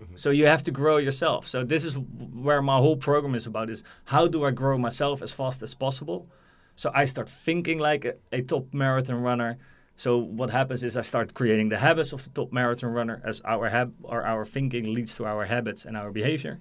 [0.00, 0.16] Mm-hmm.
[0.16, 1.46] So you have to grow yourself.
[1.46, 5.22] So this is where my whole program is about is how do I grow myself
[5.22, 6.26] as fast as possible?
[6.74, 9.58] So I start thinking like a, a top marathon runner
[9.96, 13.40] so what happens is I start creating the habits of the top marathon runner as
[13.46, 16.60] our hab or our thinking leads to our habits and our behavior.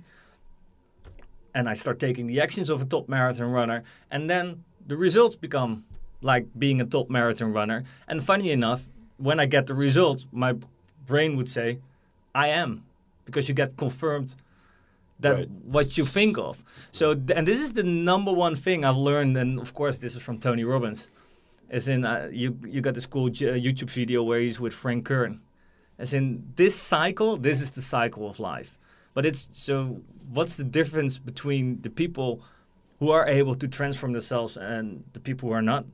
[1.53, 5.36] And I start taking the actions of a top marathon runner, and then the results
[5.36, 5.84] become
[6.22, 7.84] like being a top marathon runner.
[8.07, 8.88] And funny enough,
[9.18, 10.55] when I get the results, my
[11.05, 11.80] brain would say,
[12.34, 12.84] "I am,"
[13.26, 14.36] because you get confirmed
[15.20, 15.49] that right.
[15.49, 16.63] what you think of.
[16.91, 20.22] So, and this is the number one thing I've learned, and of course, this is
[20.22, 21.09] from Tony Robbins
[21.70, 25.05] as in, uh, you you got this cool uh, YouTube video where he's with Frank
[25.05, 25.41] Kern.
[25.97, 28.78] As in, this cycle, this is the cycle of life.
[29.13, 30.01] But it's so.
[30.32, 32.41] What's the difference between the people
[32.99, 35.86] who are able to transform themselves and the people who are not?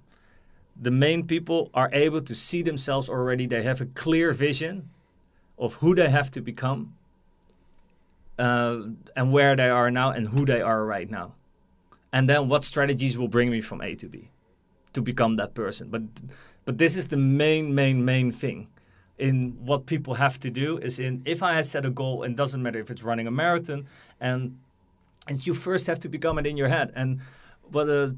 [0.79, 3.45] The main people are able to see themselves already.
[3.45, 4.89] They have a clear vision
[5.57, 6.95] of who they have to become
[8.39, 8.81] uh,
[9.15, 11.33] and where they are now and who they are right now.
[12.11, 14.31] And then what strategies will bring me from A to B
[14.93, 15.89] to become that person.
[15.89, 16.01] But
[16.65, 18.67] but this is the main main main thing
[19.17, 22.61] in what people have to do is in if I set a goal and doesn't
[22.61, 23.87] matter if it's running a marathon
[24.19, 24.57] and
[25.27, 27.19] and you first have to become it in your head and
[27.71, 28.15] whether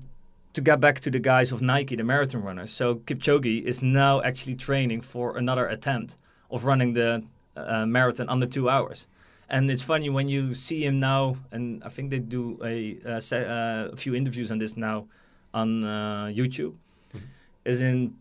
[0.54, 2.72] to get back to the guys of Nike, the marathon runners.
[2.72, 6.18] So Kipchoge is now actually training for another attempt
[6.52, 7.24] of running the
[7.56, 9.08] uh, marathon under two hours.
[9.50, 13.36] And it's funny when you see him now, and I think they do a, uh,
[13.36, 15.06] uh, a few interviews on this now
[15.54, 16.74] on uh, YouTube,
[17.10, 17.26] mm-hmm.
[17.66, 18.16] is in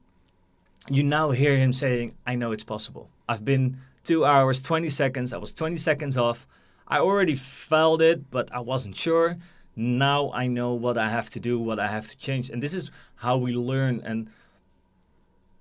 [0.89, 3.09] you now hear him saying, "I know it's possible.
[3.29, 5.33] I've been two hours, 20 seconds.
[5.33, 6.47] I was 20 seconds off.
[6.89, 9.39] I already felt it, but I wasn't sure.
[9.75, 12.51] Now I know what I have to do, what I have to change.
[12.51, 14.03] And this is how we learn.
[14.05, 14.29] And,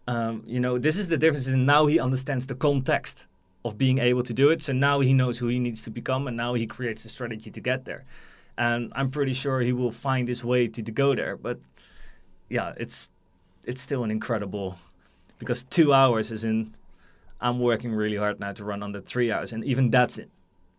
[0.07, 1.47] um, you know, this is the difference.
[1.47, 3.27] And now he understands the context
[3.63, 4.61] of being able to do it.
[4.63, 6.27] So now he knows who he needs to become.
[6.27, 8.03] And now he creates a strategy to get there.
[8.57, 11.37] And I'm pretty sure he will find his way to, to go there.
[11.37, 11.59] But
[12.49, 13.09] yeah, it's
[13.63, 14.77] it's still an incredible
[15.39, 16.73] because two hours is in
[17.39, 20.19] I'm working really hard now to run under three hours, and even that's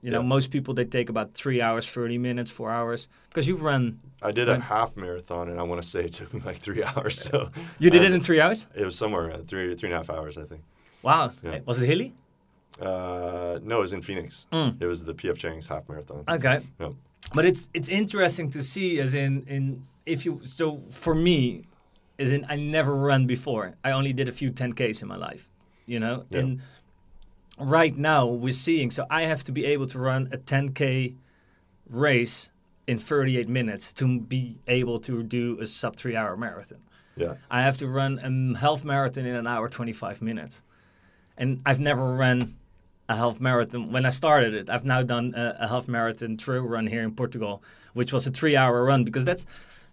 [0.04, 3.54] You know, most people they take about three hours, thirty minutes, four hours because you
[3.56, 4.00] run.
[4.20, 6.82] I did a half marathon, and I want to say it took me like three
[6.90, 7.20] hours.
[7.22, 8.66] So You did it in three hours.
[8.74, 10.62] It was somewhere uh, three three and a half hours, I think.
[11.02, 11.60] Wow, Yeah.
[11.64, 12.12] was it hilly?
[12.80, 14.46] Uh, no, it was in Phoenix.
[14.52, 14.80] Mm.
[14.82, 16.24] It was the PF Chang's half marathon.
[16.28, 16.90] Okay, Yeah.
[17.34, 21.62] but it's it's interesting to see as in in if you so for me,
[22.18, 23.74] as in I never run before.
[23.84, 25.48] I only did a few 10ks in my life.
[25.86, 26.40] You know, Yeah.
[26.40, 26.60] and
[27.58, 31.16] right now we're seeing so I have to be able to run a 10k
[31.88, 32.50] race
[32.86, 36.78] in 38 minutes to be able to do a sub three hour marathon.
[37.16, 37.34] Yeah.
[37.50, 40.62] I have to run a half marathon in an hour 25 minutes.
[41.36, 42.56] And I've never run
[43.08, 43.92] a half marathon.
[43.92, 47.14] When I started it, I've now done a, a half marathon trail run here in
[47.14, 49.46] Portugal, which was a three hour run because that's,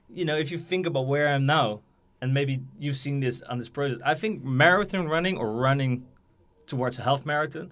[0.10, 1.82] you know, if you think about where I'm now,
[2.22, 6.06] and maybe you've seen this on this process, I think marathon running or running
[6.70, 7.72] towards a half marathon,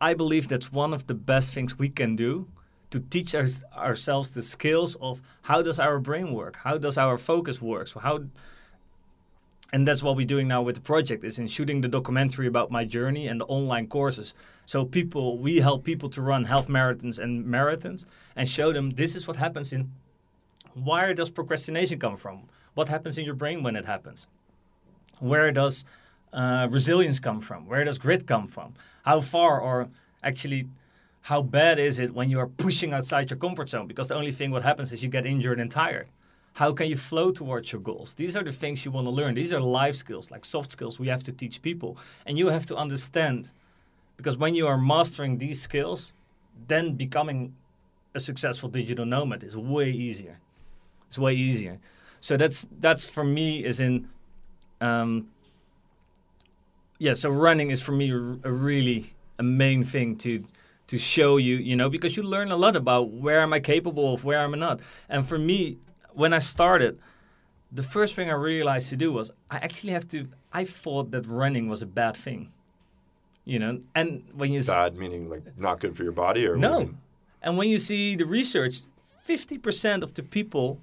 [0.00, 2.48] I believe that's one of the best things we can do
[2.90, 7.18] to teach us, ourselves the skills of how does our brain work, how does our
[7.18, 8.24] focus work, so how
[9.70, 12.70] and that's what we're doing now with the project is in shooting the documentary about
[12.70, 14.32] my journey and the online courses.
[14.64, 19.14] So people we help people to run half marathons and marathons and show them this
[19.14, 19.92] is what happens in
[20.72, 22.48] where does procrastination come from?
[22.74, 24.26] What happens in your brain when it happens?
[25.18, 25.84] Where does
[26.32, 27.66] uh, resilience come from?
[27.66, 28.74] Where does grit come from?
[29.04, 29.88] How far or
[30.22, 30.68] actually
[31.22, 33.86] how bad is it when you are pushing outside your comfort zone?
[33.86, 36.08] Because the only thing what happens is you get injured and tired.
[36.54, 38.14] How can you flow towards your goals?
[38.14, 39.34] These are the things you want to learn.
[39.34, 41.96] These are life skills like soft skills we have to teach people.
[42.26, 43.52] And you have to understand
[44.16, 46.12] because when you are mastering these skills
[46.66, 47.54] then becoming
[48.14, 50.40] a successful digital nomad is way easier.
[51.06, 51.78] It's way easier.
[52.20, 54.08] So that's that's for me is in
[54.80, 55.28] um,
[56.98, 58.18] yeah so running is for me a,
[58.52, 60.44] really a main thing to
[60.86, 64.14] to show you you know because you learn a lot about where am i capable
[64.14, 65.78] of where am i not and for me
[66.12, 66.98] when i started
[67.70, 71.26] the first thing i realized to do was i actually have to i thought that
[71.26, 72.50] running was a bad thing
[73.44, 76.56] you know and when you s- Bad meaning like not good for your body, or
[76.58, 76.94] what do you no.
[77.40, 78.80] And when you see the research,
[79.28, 80.80] 50% of the people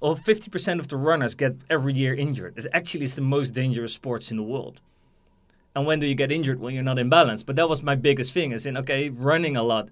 [0.00, 2.56] or 50% of the runners get every year injured.
[2.56, 4.80] It actually is the most dangerous sports in the world.
[5.74, 6.60] And when do you get injured?
[6.60, 7.42] When you're not in balance.
[7.42, 9.88] But that was my biggest thing is in, okay, running a lot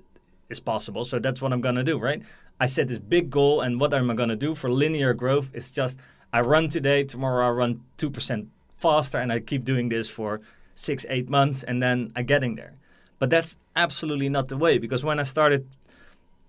[0.48, 1.04] is possible.
[1.04, 2.22] So that's what I'm to do, right?
[2.58, 3.62] I set this big goal.
[3.62, 5.50] And what am I to do for linear growth?
[5.54, 5.98] Is just
[6.32, 9.18] I run today, tomorrow I run 2% faster.
[9.18, 10.40] And I keep doing this for
[10.74, 11.62] six, eight months.
[11.62, 12.74] And then I'm getting there.
[13.18, 15.66] But that's absolutely not the way because when I started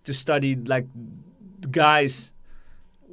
[0.06, 0.88] to study like
[1.70, 2.32] guys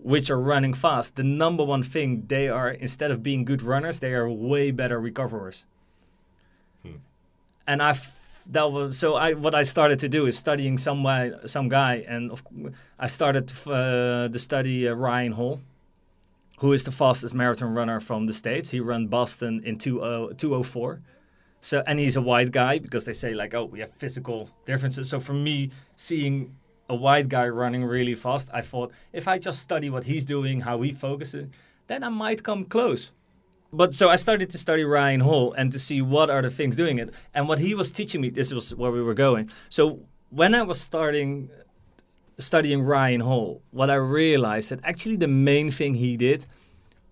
[0.03, 3.99] which are running fast, the number one thing they are instead of being good runners,
[3.99, 5.67] they are way better recoverers.
[7.69, 7.95] And I
[8.49, 12.05] that was so I what I started to do is studying some way, some guy
[12.09, 12.43] and of,
[12.99, 15.61] I started uh, to study uh, Ryan Hall,
[16.61, 18.71] who is the fastest marathon runner from the states.
[18.71, 21.01] He ran Boston in 20 204.
[21.61, 25.11] So and he's a white guy because they say like oh we have physical differences.
[25.11, 26.57] So for me seeing
[26.89, 30.63] a white guy running really fast, I thought if I just study what he's doing,
[30.63, 31.49] how he focuses,
[31.87, 33.13] then I might come close.
[33.73, 36.75] But so I started to study Ryan Hall and to see what are the things
[36.75, 37.13] doing it.
[37.35, 39.51] And what he was teaching me, this was where we were going.
[39.69, 40.01] So
[40.31, 41.51] when I was starting
[42.39, 46.47] studying Ryan Hall, what I realized that actually the main thing he did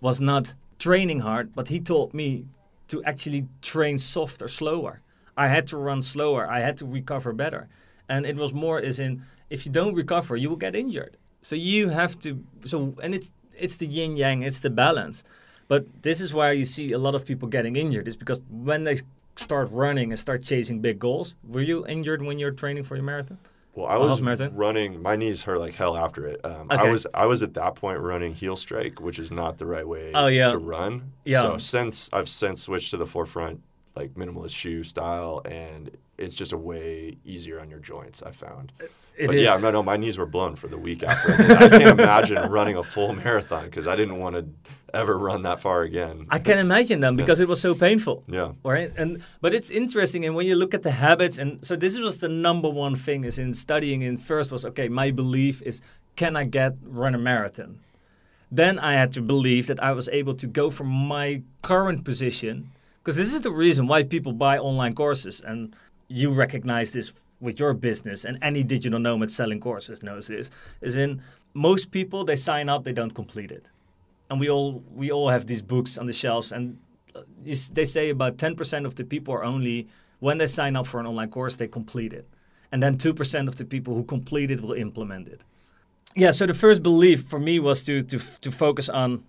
[0.00, 2.46] was not training hard, but he taught me
[2.88, 5.02] to actually train softer, slower.
[5.36, 6.48] I had to run slower.
[6.50, 7.68] I had to recover better.
[8.08, 11.16] And it was more as in if you don't recover, you will get injured.
[11.42, 15.24] So you have to so and it's it's the yin yang, it's the balance.
[15.68, 18.06] But this is why you see a lot of people getting injured.
[18.08, 18.98] Is because when they
[19.36, 21.36] start running and start chasing big goals.
[21.46, 23.38] Were you injured when you're training for your marathon?
[23.74, 24.22] Well, I was
[24.54, 25.02] running.
[25.02, 26.42] My knees hurt like hell after it.
[26.44, 29.66] Um, I was I was at that point running heel strike, which is not the
[29.66, 30.50] right way Oh, yeah.
[30.50, 31.12] to run.
[31.26, 31.42] Yeah.
[31.42, 33.60] So since I've since switched to the forefront
[33.94, 38.22] like minimalist shoe style, and it's just a way easier on your joints.
[38.22, 38.72] I found.
[39.16, 39.44] It but is.
[39.44, 41.32] yeah, no, no, my knees were blown for the week after.
[41.32, 44.46] I, can't imagine running a full marathon because I didn't want to
[44.92, 46.26] ever run that far again.
[46.28, 48.24] I can imagine them because it was so painful.
[48.26, 48.52] yeah.
[48.62, 51.98] Right, and but it's interesting, and when you look at the habits, and so this
[51.98, 54.02] was the number one thing is in studying.
[54.02, 55.80] In first was okay, my belief is
[56.14, 57.80] can I get run a marathon?
[58.50, 62.70] Then I had to believe that I was able to go from my current position,
[62.98, 65.74] because this is the reason why people buy online courses, and
[66.08, 70.50] you recognize this with your business, and any digital nomad selling courses knows this.
[70.80, 71.22] Is in
[71.54, 73.68] most people they sign up, they don't complete it,
[74.30, 76.78] and we all we all have these books on the shelves, and
[77.14, 77.20] uh,
[77.72, 79.86] they say about 10% of the people are only
[80.20, 82.26] when they sign up for an online course they complete it.
[82.72, 85.44] And then 2% of the people who complete it will implement it.
[86.14, 89.22] Yeah so the first belief for me was to to, to focus on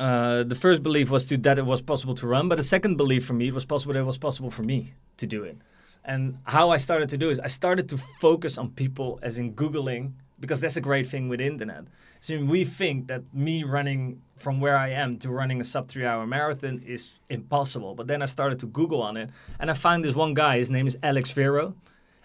[0.00, 2.96] uh, the first belief was to that it was possible to run but the second
[2.96, 5.56] belief for me it was possible that it was possible for me to do it
[6.04, 9.54] and how i started to do is i started to focus on people as in
[9.54, 11.84] googling because that's a great thing with internet
[12.22, 16.06] so we think that me running from where I am to running a sub three
[16.06, 17.96] hour marathon is impossible.
[17.96, 20.70] But then I started to Google on it and I found this one guy, his
[20.70, 21.74] name is Alex Vero.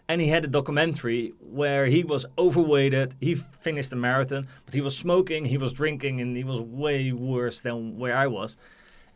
[0.08, 3.16] And he had a documentary where he was overweighted.
[3.20, 7.12] He finished the marathon, but he was smoking, he was drinking, and he was way
[7.12, 8.58] worse than where I was.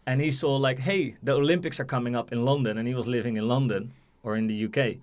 [0.06, 2.78] And he saw, like, hey, the Olympics are coming up in London.
[2.78, 3.94] And he was living in London
[4.24, 4.98] or in the UK.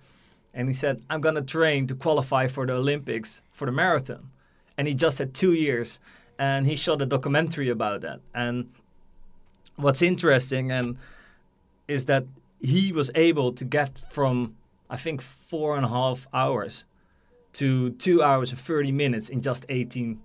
[0.53, 4.29] And he said, I'm going to train to qualify for the Olympics for the marathon.
[4.77, 5.99] And he just had two years
[6.37, 8.21] and he shot a documentary about that.
[8.33, 8.69] And
[9.75, 10.97] what's interesting and
[11.87, 12.25] is that
[12.61, 14.55] he was able to get from
[14.89, 16.83] i think four and a half hours
[17.53, 20.19] to two hours and 30 minutes in just 18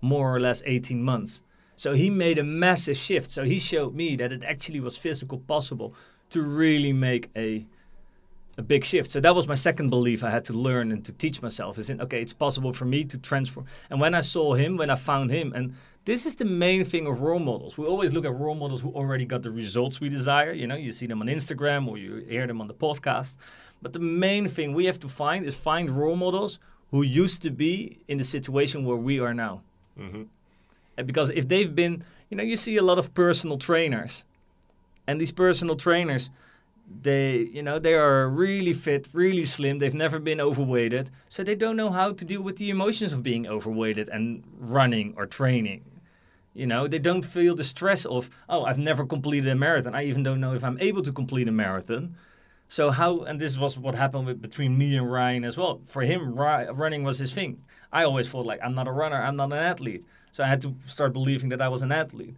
[0.00, 1.42] more or less 18 months.
[1.76, 3.30] So he made a massive shift.
[3.30, 5.94] So he showed me that it actually was physical possible
[6.30, 7.66] to really make a
[8.56, 9.10] a big shift.
[9.10, 11.90] So that was my second belief I had to learn and to teach myself is
[11.90, 13.66] in okay, it's possible for me to transform.
[13.90, 15.74] And when I saw him, when I found him, and
[16.04, 17.78] this is the main thing of role models.
[17.78, 20.52] We always look at role models who already got the results we desire.
[20.52, 23.38] You know, you see them on Instagram or you hear them on the podcast.
[23.80, 26.58] But the main thing we have to find is find role models
[26.90, 29.62] who used to be in the situation where we are now.
[29.98, 30.24] Mm-hmm.
[30.96, 34.24] And because if they've been, you know, you see a lot of personal trainers,
[35.06, 36.30] and these personal trainers,
[36.86, 39.78] they, you know, they are really fit, really slim.
[39.78, 43.22] They've never been overweighted, so they don't know how to deal with the emotions of
[43.22, 45.84] being overweighted and running or training.
[46.52, 49.94] You know, they don't feel the stress of, oh, I've never completed a marathon.
[49.94, 52.14] I even don't know if I'm able to complete a marathon.
[52.68, 55.80] So how, and this was what happened with, between me and Ryan as well.
[55.86, 57.64] For him, ri- running was his thing.
[57.92, 60.04] I always felt like I'm not a runner, I'm not an athlete.
[60.30, 62.36] So I had to start believing that I was an athlete.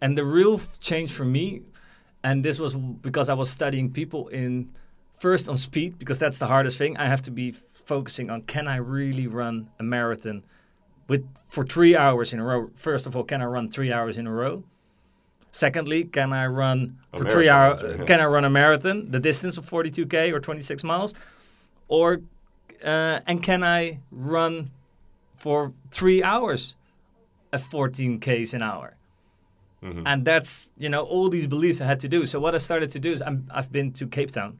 [0.00, 1.62] And the real f- change for me,
[2.28, 4.68] and this was because I was studying people in
[5.14, 6.96] first on speed because that's the hardest thing.
[6.96, 7.52] I have to be
[7.92, 10.42] focusing on can I really run a marathon
[11.08, 11.24] with
[11.54, 12.70] for three hours in a row.
[12.74, 14.64] First of all, can I run three hours in a row?
[15.50, 17.96] Secondly, can I run A for three marathon, hours?
[18.00, 18.04] yeah.
[18.06, 21.14] Can I run a marathon, the distance of 42k or 26 miles,
[21.88, 22.20] or
[22.84, 24.70] uh, and can I run
[25.34, 26.76] for three hours
[27.52, 28.97] at 14 k's an hour?
[29.82, 30.02] Mm-hmm.
[30.06, 32.26] And that's you know all these beliefs I had to do.
[32.26, 34.58] So what I started to do is I'm, I've been to Cape Town,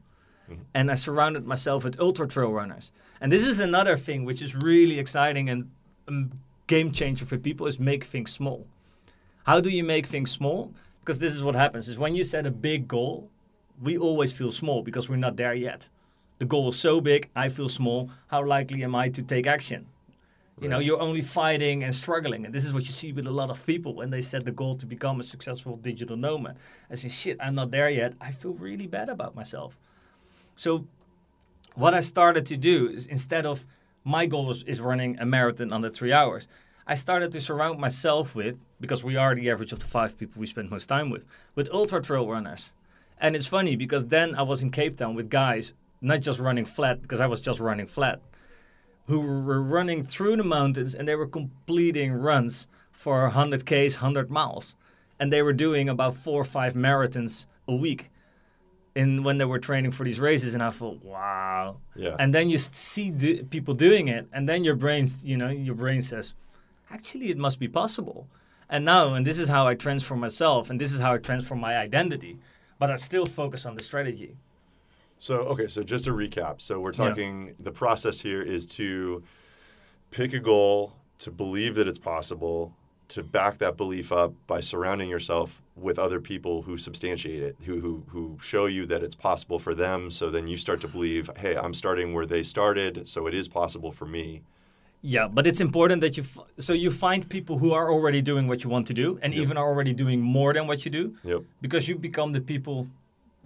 [0.73, 2.91] and I surrounded myself with ultra trail runners.
[3.21, 5.69] And this is another thing which is really exciting and
[6.07, 6.31] um,
[6.67, 8.65] game changer for people is make things small.
[9.43, 10.73] How do you make things small?
[11.01, 13.29] Because this is what happens: is when you set a big goal,
[13.81, 15.89] we always feel small because we're not there yet.
[16.39, 18.09] The goal is so big, I feel small.
[18.27, 19.87] How likely am I to take action?
[20.61, 22.45] You know, you're only fighting and struggling.
[22.45, 24.51] And this is what you see with a lot of people when they set the
[24.51, 26.57] goal to become a successful digital nomad.
[26.91, 28.13] I say, shit, I'm not there yet.
[28.19, 29.77] I feel really bad about myself.
[30.55, 30.85] So,
[31.75, 33.65] what I started to do is instead of
[34.03, 36.47] my goal was, is running a marathon under three hours,
[36.85, 40.39] I started to surround myself with, because we are the average of the five people
[40.39, 42.73] we spend most time with, with ultra trail runners.
[43.21, 46.65] And it's funny because then I was in Cape Town with guys, not just running
[46.65, 48.21] flat, because I was just running flat,
[49.09, 54.29] who were running through the mountains and they were completing runs for 100 Ks, 100
[54.29, 54.75] miles.
[55.19, 58.11] And they were doing about four or five marathons a week
[58.95, 60.53] in when they were training for these races.
[60.53, 61.77] And I thought, wow.
[61.95, 62.15] Yeah.
[62.19, 63.11] And then you see
[63.49, 66.35] people doing it, and then your brain, you know, your brain says,
[66.91, 68.27] actually, it must be possible.
[68.69, 71.59] And now, and this is how I transform myself, and this is how I transform
[71.59, 72.37] my identity.
[72.77, 74.37] But I still focus on the strategy.
[75.19, 77.09] So okay, so just to recap, so we're Yeah.
[77.09, 79.21] talking the process here is to
[80.11, 82.73] pick a goal, to believe that it's possible,
[83.09, 87.79] to back that belief up by surrounding yourself with other people who substantiate it, who,
[87.81, 90.09] who who show you that it's possible for them.
[90.11, 93.47] So then you start to believe, hey, I'm starting where they started, so it is
[93.47, 94.41] possible for me.
[95.01, 98.47] Yeah, but it's important that you f- so you find people who are already doing
[98.47, 99.41] what you want to do, and Yep.
[99.41, 101.41] even are already doing more than what you do, Yep.
[101.61, 102.87] because you become the people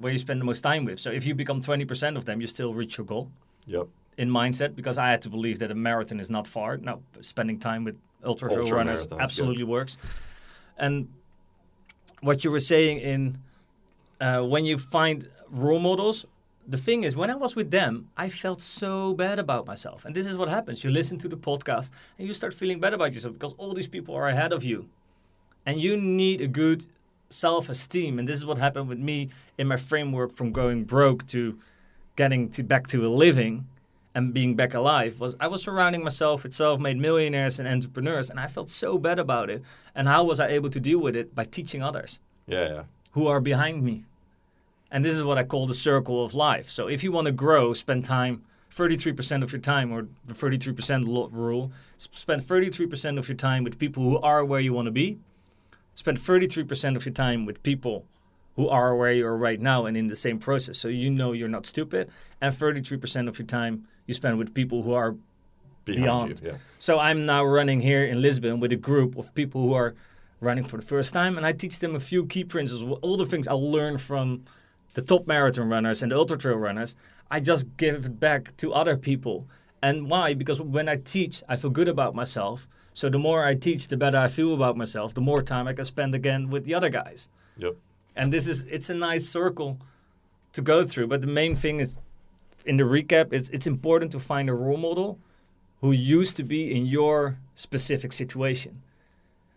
[0.03, 0.99] where you spend the most time with.
[0.99, 3.25] So if you become twenty percent of them, you still reach your goal
[3.65, 3.87] Yep.
[4.17, 4.75] in mindset.
[4.75, 6.77] Because I had to believe that a marathon is not far.
[6.77, 8.47] Now spending time with ultra
[8.77, 9.97] runners absolutely works.
[10.77, 10.95] And
[12.21, 13.37] what you were saying in
[14.25, 15.17] uh, when you find
[15.65, 16.25] role models,
[16.75, 17.93] the thing is, when I was with them,
[18.25, 20.05] I felt so bad about myself.
[20.05, 22.93] And this is what happens: you listen to the podcast and you start feeling bad
[22.93, 24.79] about yourself because all these people are ahead of you,
[25.65, 26.85] and you need a good
[27.33, 28.19] self-esteem.
[28.19, 31.57] And this is what happened with me in my framework from going broke to
[32.15, 33.67] getting to back to a living
[34.15, 38.39] and being back alive was I was surrounding myself with self-made millionaires and entrepreneurs and
[38.39, 39.63] I felt so bad about it.
[39.95, 41.33] And how was I able to deal with it?
[41.33, 42.67] By teaching others Yeah.
[42.73, 42.83] Yeah.
[43.11, 44.05] who are behind me.
[44.91, 46.69] And this is what I call the circle of life.
[46.69, 51.05] So if you want to grow, spend time 33% of your time or the 33%
[51.31, 55.17] rule, spend 33% of your time with people who are where you want to be.
[55.95, 58.05] Spend 33% of your time with people
[58.55, 60.77] who are where you are right now and in the same process.
[60.77, 62.09] So you know you're not stupid.
[62.41, 65.15] And 33% of your time you spend with people who are
[65.85, 66.41] Behind Beyond.
[66.41, 66.51] you.
[66.51, 66.57] Yeah.
[66.77, 69.95] so I'm now running here in Lisbon with a group of people who are
[70.39, 72.99] running for the first time, and I teach them a few key principles.
[73.01, 74.43] All the things I learned from
[74.93, 76.95] the top marathon runners and the ultra trail runners,
[77.29, 79.45] I just give it back to other people.
[79.81, 80.33] And why?
[80.33, 82.67] Because when I teach, I feel good about myself.
[82.93, 85.13] So the more I teach, the better I feel about myself.
[85.13, 87.29] The more time I can spend again with the other guys.
[87.57, 87.75] Yep.
[88.15, 89.79] And this is it's a nice circle
[90.53, 91.07] to go through.
[91.07, 91.97] But the main thing is
[92.65, 95.19] in the recap, it's it's important to find a role model
[95.81, 98.81] who used to be in your specific situation.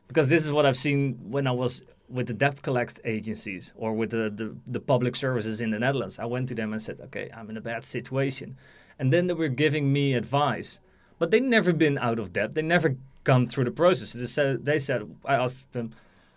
[0.08, 3.92] Because this is what I've seen when I was with the debt collect agencies or
[3.92, 6.18] with the, the, the public services in the Netherlands.
[6.18, 8.56] I went to them and said, okay, I'm in a bad situation.
[8.98, 10.80] And then they were giving me advice.
[11.18, 12.54] But they never been out of debt.
[12.54, 12.96] They never
[13.26, 14.12] gone through the process.
[14.14, 15.86] They said, they said I asked them,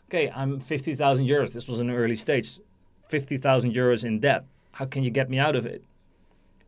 [0.09, 1.53] okay, I'm 50,000 euros.
[1.53, 2.59] This was an early stage.
[3.07, 4.43] 50,000 euros in debt.
[4.73, 5.81] How can you get me out of it?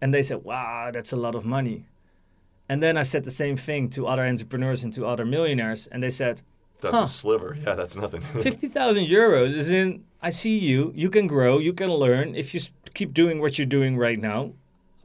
[0.01, 1.83] And they said, wow, that's a lot of money.
[2.69, 5.87] And then I said the same thing to other entrepreneurs and to other millionaires.
[5.91, 6.41] And they said,
[6.81, 7.03] That's Huh.
[7.03, 7.51] a sliver.
[7.65, 8.21] Yeah, that's nothing.
[8.49, 12.33] 50,000 euros is in, I see you, you can grow, you can learn.
[12.35, 12.61] If you
[12.93, 14.53] keep doing what you're doing right now,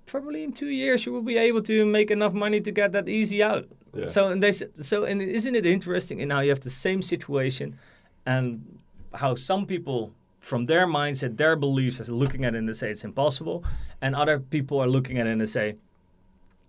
[0.06, 3.08] probably in two years you will be able to make enough money to get that
[3.08, 3.64] easy out.
[4.10, 7.78] So, and they so, and isn't it interesting And now you have the same situation
[8.24, 8.78] and
[9.14, 12.90] how some people from their mindset, their beliefs are looking at it and they say
[12.90, 13.64] it's impossible,
[14.00, 15.74] and other people are looking at it and they say,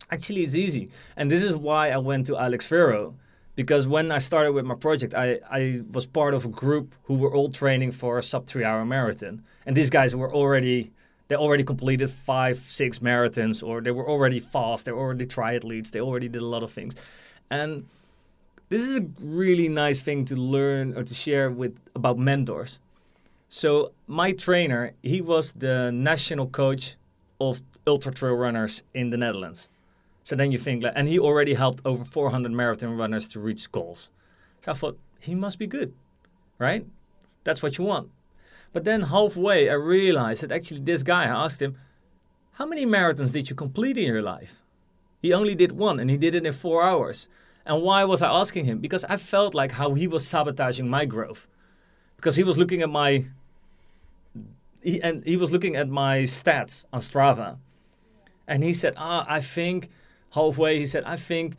[0.09, 0.89] actually it's easy.
[1.15, 3.13] And this is why I went to Alex Vero.
[3.55, 7.15] Because when I started with my project, I, I was part of a group who
[7.15, 9.43] were all training for a sub three hour marathon.
[9.65, 10.91] And these guys were already,
[11.28, 15.91] they already completed five, six marathons, or they were already fast, they were already triathletes,
[15.91, 16.95] they already did a lot of things.
[17.49, 17.86] And
[18.69, 22.80] this is a really nice thing to learn or to share with about mentors.
[23.49, 26.95] So my trainer, he was the national coach
[27.39, 29.69] of ultra trail runners in the Netherlands.
[30.23, 34.09] So then you think, and he already helped over 400 marathon runners to reach goals.
[34.61, 35.93] So I thought he must be good,
[36.59, 36.86] right?
[37.45, 38.09] That's what you want.
[38.78, 41.78] But then halfway, I realized that actually this guy, I asked him,
[42.51, 44.61] how many marathons did you complete in your life?
[45.19, 47.28] He only did one, and he did it in four hours.
[47.65, 48.78] And why was I asking him?
[48.78, 51.47] Because I felt like how he was sabotaging my growth.
[52.17, 53.25] Because he was looking at my,
[54.84, 57.57] he, and he was looking at my stats on Strava,
[58.47, 59.89] and he said, "Ah, I think
[60.36, 61.57] halfway." He said, "I think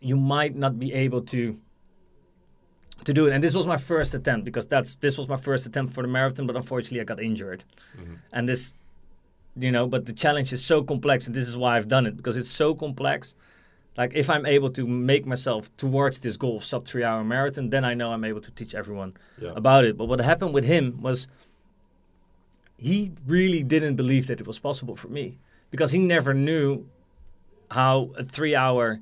[0.00, 1.60] you might not be able to."
[3.04, 5.64] To do it, and this was my first attempt because that's this was my first
[5.66, 7.64] attempt for the marathon, but unfortunately I got injured,
[7.98, 8.14] mm-hmm.
[8.32, 8.74] and this
[9.56, 12.16] you know but the challenge is so complex and this is why i've done it
[12.16, 13.34] because it's so complex.
[13.96, 17.68] Like if i'm able to make myself towards this goal of sub three hour marathon
[17.70, 19.52] then i know i'm able to teach everyone Yeah.
[19.56, 19.96] about it.
[19.98, 21.26] But what happened with him was
[22.78, 25.38] he really didn't believe that it was possible for me
[25.72, 26.86] because he never knew
[27.72, 29.00] how a three hour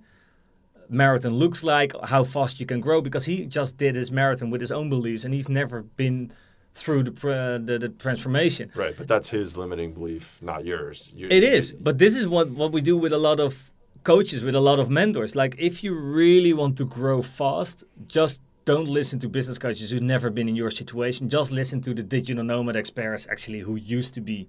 [0.88, 4.60] marathon looks like how fast you can grow because he just did his marathon with
[4.60, 6.32] his own beliefs and he's never been
[6.74, 11.10] through the pr- the, the transformation Right, but that's his limiting belief, not yours.
[11.14, 13.72] You, it is, but this is what, what we do with a lot of
[14.04, 15.34] coaches, with a lot of mentors.
[15.36, 20.02] Like, if you really want to grow fast, just don't listen to business coaches who've
[20.02, 21.28] never been in your situation.
[21.28, 24.48] Just listen to the digital nomad experts, actually, who used to be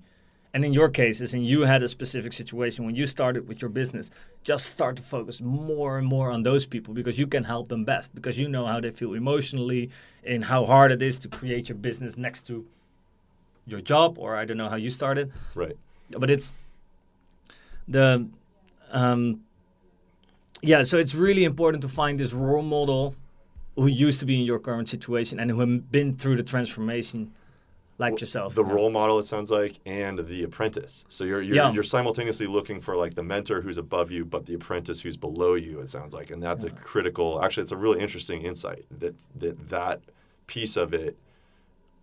[0.54, 3.70] And in your cases, and you had a specific situation when you started with your
[3.70, 4.10] business,
[4.44, 7.86] just start to focus more and more on those people because you can help them
[7.86, 9.92] best because you know how they feel emotionally
[10.24, 12.66] and how hard it is to create your business next to
[13.68, 15.32] your job or I don't know how you started.
[15.54, 15.78] Right.
[16.10, 16.52] But it's
[17.88, 18.28] the
[18.92, 19.42] um,
[20.62, 23.16] yeah, so it's really important to find this role model
[23.76, 27.32] who used to be in your current situation and who have been through the transformation
[28.00, 28.56] like Well, yourself.
[28.56, 28.74] The Yeah.
[28.74, 31.06] role model, it sounds like, and the apprentice.
[31.10, 31.72] So you're you're, Yeah.
[31.74, 35.54] you're simultaneously looking for like the mentor who's above you, but the apprentice who's below
[35.56, 35.80] you.
[35.82, 37.44] It sounds like, and that's a critical.
[37.44, 40.00] Actually, it's a really interesting insight that that that
[40.48, 41.16] piece of it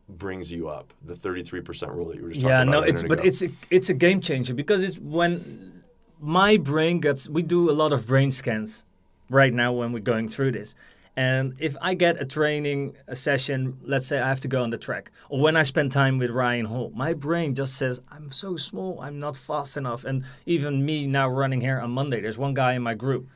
[0.09, 0.93] brings you up.
[1.05, 3.23] The thirty three percent rule that you were just yeah talking no it's but ago.
[3.29, 5.83] it's a, it's a game changer because it's when
[6.21, 8.85] my brain gets we do a lot of brain scans
[9.31, 10.75] right now when we're going through this
[11.17, 14.71] and if i get a training a session let's say i have to go on
[14.71, 18.31] the track or when i spend time with ryan hall my brain just says i'm
[18.31, 20.05] so small i'm not fast enough.
[20.05, 23.29] And even me now running here on monday there's one guy in my group.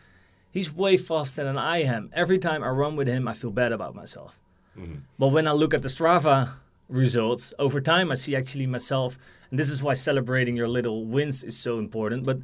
[0.52, 2.10] He's way faster than i am.
[2.12, 4.38] Every time i run with him i feel bad about myself.
[4.78, 4.98] Mm-hmm.
[5.18, 6.56] But when I look at the Strava
[6.88, 9.18] results over time, I see actually myself,
[9.50, 12.24] and this is why celebrating your little wins is so important.
[12.24, 12.38] But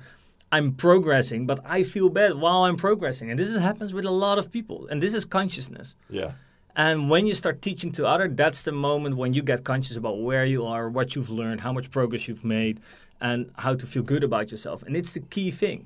[0.56, 4.16] I'm progressing, but I feel bad while I'm progressing, and this is, happens with a
[4.26, 4.78] lot of people.
[4.90, 5.96] And this is consciousness.
[6.20, 6.32] yeah.
[6.78, 10.16] And when you start teaching to other, that's the moment when you get conscious about
[10.28, 12.80] where you are, what you've learned, how much progress you've made,
[13.28, 14.78] and how to feel good about yourself.
[14.86, 15.80] And it's the key thing.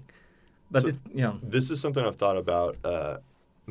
[0.70, 3.18] But So- it, you know, This is something I've thought about uh,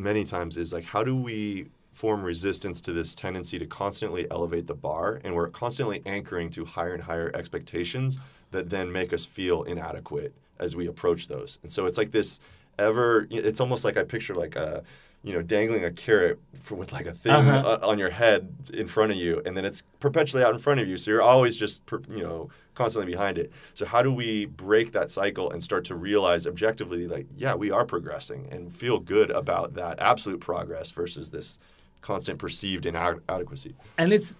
[0.09, 0.55] many times.
[0.55, 5.19] Is like how do we form resistance to this tendency to constantly elevate the bar,
[5.23, 8.17] and we're constantly anchoring to higher and higher expectations
[8.51, 11.59] that then make us feel inadequate as we approach those.
[11.63, 12.39] And so it's like this
[12.77, 13.27] ever.
[13.29, 14.83] It's almost like I picture like a
[15.21, 17.77] you know dangling a carrot for, with like a thing Uh-huh.
[17.81, 20.79] uh, on your head in front of you, and then it's perpetually out in front
[20.79, 20.95] of you.
[20.97, 23.51] So you're always just per, you know constantly behind it.
[23.73, 27.69] So how do we break that cycle and start to realize objectively like yeah we
[27.71, 31.59] are progressing and feel good about that absolute progress versus this
[32.01, 33.75] constant perceived inadequacy.
[33.97, 34.37] and it's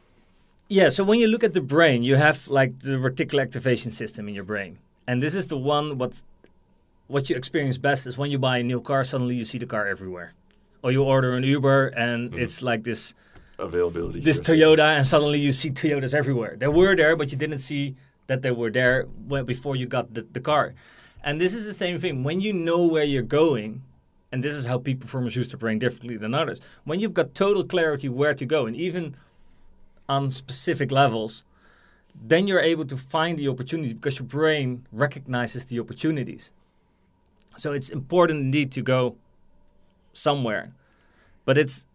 [0.70, 4.30] yeah so when you look at the brain you have like the reticular activation system
[4.30, 4.78] in your brain
[5.10, 6.22] and this is the one what
[7.08, 9.66] what you experience best is when you buy a new car suddenly you see the
[9.66, 10.34] car everywhere.
[10.84, 12.40] Or you order an uber and mm-hmm.
[12.44, 13.16] it's like this
[13.58, 14.20] Availability.
[14.20, 16.54] this toyota and suddenly you see toyotas everywhere.
[16.58, 17.96] They were there but you didn't see
[18.28, 20.76] that they were there when, before you got the, the car.
[21.24, 22.24] And this is the same thing.
[22.24, 23.82] When you know where you're going
[24.32, 27.34] and this is how peak performers use their brain differently than others when you've got
[27.34, 29.16] total clarity where to go and even
[30.08, 31.44] on specific levels,
[32.22, 36.52] then you're able to find the opportunities because your brain recognizes the opportunities.
[37.56, 39.16] So it's important indeed to go
[40.14, 40.74] somewhere.
[41.46, 41.86] But it's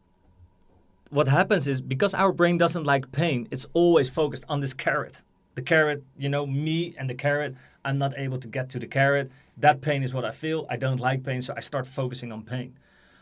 [1.11, 5.23] what happens is because our brain doesn't like pain, it's always focused on this carrot.
[5.55, 7.55] The carrot, you know, me and the carrot,
[7.85, 9.31] I'm not able to get to the carrot.
[9.57, 10.67] That pain is what I feel.
[10.69, 12.75] I don't like pain, so I start focusing on pain.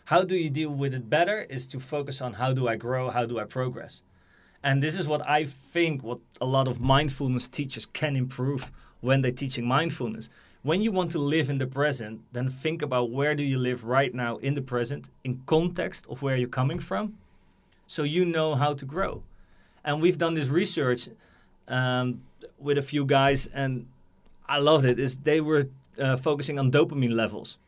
[0.07, 3.11] How do you deal with it better is to focus on how do I grow,
[3.11, 4.03] how do I progress.
[4.62, 9.20] And this is what I think what a lot of mindfulness teachers can improve when
[9.20, 10.30] they're teaching mindfulness.
[10.62, 13.84] When you want to live in the present, then think about where do you live
[13.84, 17.18] right now in the present in context of where you're coming from
[17.88, 19.22] so you know how to grow.
[19.84, 21.08] And we've done this research
[21.66, 22.22] um,
[22.58, 23.86] with a few guys and
[24.48, 25.64] I loved it is they were
[25.98, 27.58] uh, focusing on dopamine levels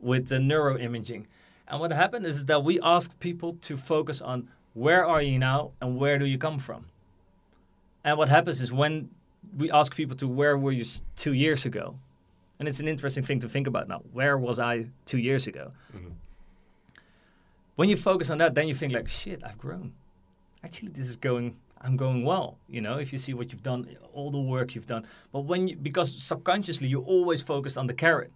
[0.00, 1.26] with the neuroimaging.
[1.68, 5.72] And what happened is that we asked people to focus on where are you now
[5.80, 6.86] and where do you come from?
[8.04, 9.10] And what happens is when
[9.56, 10.84] we ask people to where were you
[11.16, 11.98] two years ago,
[12.58, 14.02] and it's an interesting thing to think about now.
[14.12, 15.70] Where was I two years ago?
[15.94, 16.10] Mm-hmm.
[17.74, 19.92] When you focus on that, then you think like, shit, I've grown.
[20.62, 21.56] Actually, this is going.
[21.80, 22.58] I'm going well.
[22.68, 25.04] You know, if you see what you've done, all the work you've done.
[25.32, 28.30] But when you, because subconsciously you always focused on the carrot,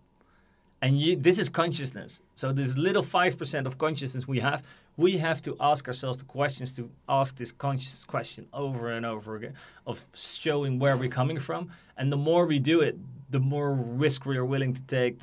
[0.87, 2.23] and you, this is consciousness.
[2.37, 4.61] So this little five percent of consciousness we have,
[4.97, 9.35] we have to ask ourselves the questions to ask this conscious question over and over
[9.39, 11.63] again of showing where we're coming from.
[11.99, 12.97] And the more we do it,
[13.31, 13.71] the more
[14.05, 15.15] risk we are willing to take,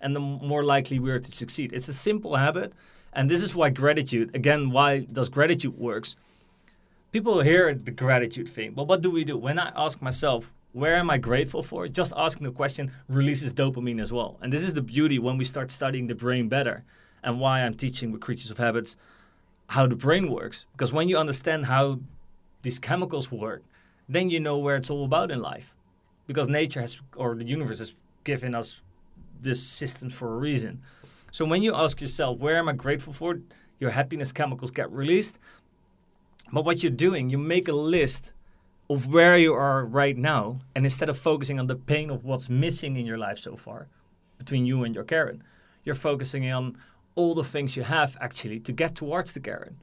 [0.00, 1.72] and the more likely we are to succeed.
[1.72, 2.72] It's a simple habit,
[3.12, 4.30] and this is why gratitude.
[4.40, 6.14] Again, why does gratitude works?
[7.10, 9.36] People hear the gratitude thing, but what do we do?
[9.36, 11.88] When I ask myself, where am I grateful for?
[11.88, 14.38] Just asking the question releases dopamine as well.
[14.40, 16.84] And this is the beauty when we start studying the brain better
[17.22, 18.96] and why I'm teaching with Creatures of Habits
[19.68, 20.66] how the brain works.
[20.72, 22.00] Because when you understand how
[22.62, 23.62] these chemicals work,
[24.08, 25.74] then you know where it's all about in life.
[26.26, 27.94] Because nature has, or the universe has
[28.24, 28.82] given us
[29.40, 30.82] this system for a reason.
[31.30, 33.40] So when you ask yourself, where am I grateful for?
[33.78, 35.38] Your happiness chemicals get released.
[36.52, 38.32] But what you're doing, you make a list
[38.90, 42.50] of where you are right now, and instead of focusing on the pain of what's
[42.50, 43.86] missing in your life so far
[44.36, 45.44] between you and your Karen,
[45.84, 46.76] you're focusing on
[47.14, 49.76] all the things you have actually to get towards the Karen.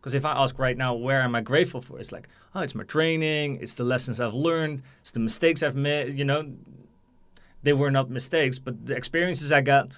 [0.00, 2.00] Because if I ask right now, where am I grateful for?
[2.00, 5.76] It's like, oh, it's my training, it's the lessons I've learned, it's the mistakes I've
[5.76, 6.14] made.
[6.14, 6.52] You know,
[7.62, 9.92] they were not mistakes, but the experiences I got,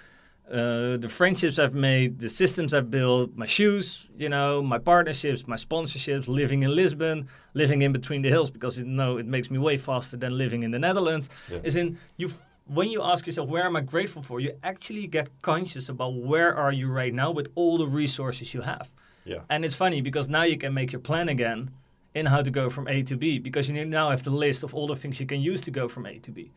[0.51, 5.46] uh, the friendships I've made, the systems I've built, my shoes, you know, my partnerships,
[5.46, 9.51] my sponsorships, living in Lisbon, living in between the hills because you know it makes
[9.51, 11.30] me way faster than living in the Netherlands.
[11.51, 11.61] Yeah.
[11.62, 12.30] Is in you
[12.66, 16.55] when you ask yourself where am I grateful for, you actually get conscious about where
[16.55, 18.92] are you right now with all the resources you have.
[19.24, 19.40] Yeah.
[19.48, 21.70] And it's funny because now you can make your plan again
[22.14, 24.74] in how to go from A to B because you now have the list of
[24.74, 26.51] all the things you can use to go from A to B.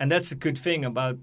[0.00, 1.18] And that's the good thing about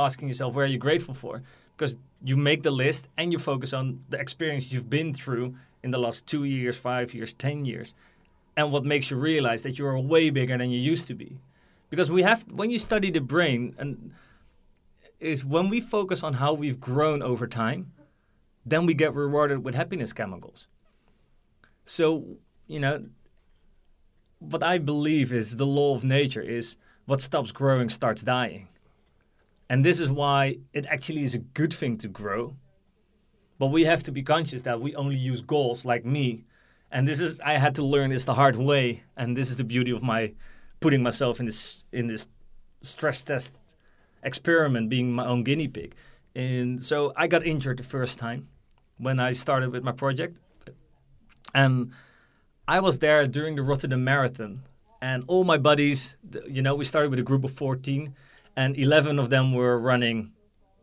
[0.00, 1.42] asking yourself where are you're grateful for
[1.76, 5.90] because you make the list and you focus on the experience you've been through in
[5.90, 7.94] the last two years, five years, 10 years,
[8.56, 11.38] and what makes you realize that you're way bigger than you used to be.
[11.88, 14.12] Because we have, when you study the brain, and
[15.20, 17.92] is when we focus on how we've grown over time,
[18.64, 20.66] then we get rewarded with happiness chemicals.
[21.84, 22.24] So,
[22.66, 23.06] you know,
[24.38, 28.68] what I believe is the law of nature is what stops growing starts dying.
[29.70, 32.56] And this is why it actually is a good thing to grow.
[33.60, 36.44] But we have to be conscious that we only use goals like me.
[36.90, 39.04] And this is I had to learn this the hard way.
[39.16, 40.32] And this is the beauty of my
[40.80, 42.26] putting myself in this in this
[42.82, 43.60] stress test
[44.24, 45.94] experiment, being my own guinea pig.
[46.34, 48.48] And so I got injured the first time
[48.98, 50.40] when I started with my project.
[51.54, 51.92] And
[52.66, 54.62] I was there during the Rotterdam Marathon.
[55.00, 56.16] And all my buddies,
[56.48, 58.14] you know, we started with a group of 14,
[58.60, 60.32] and 11 of them were running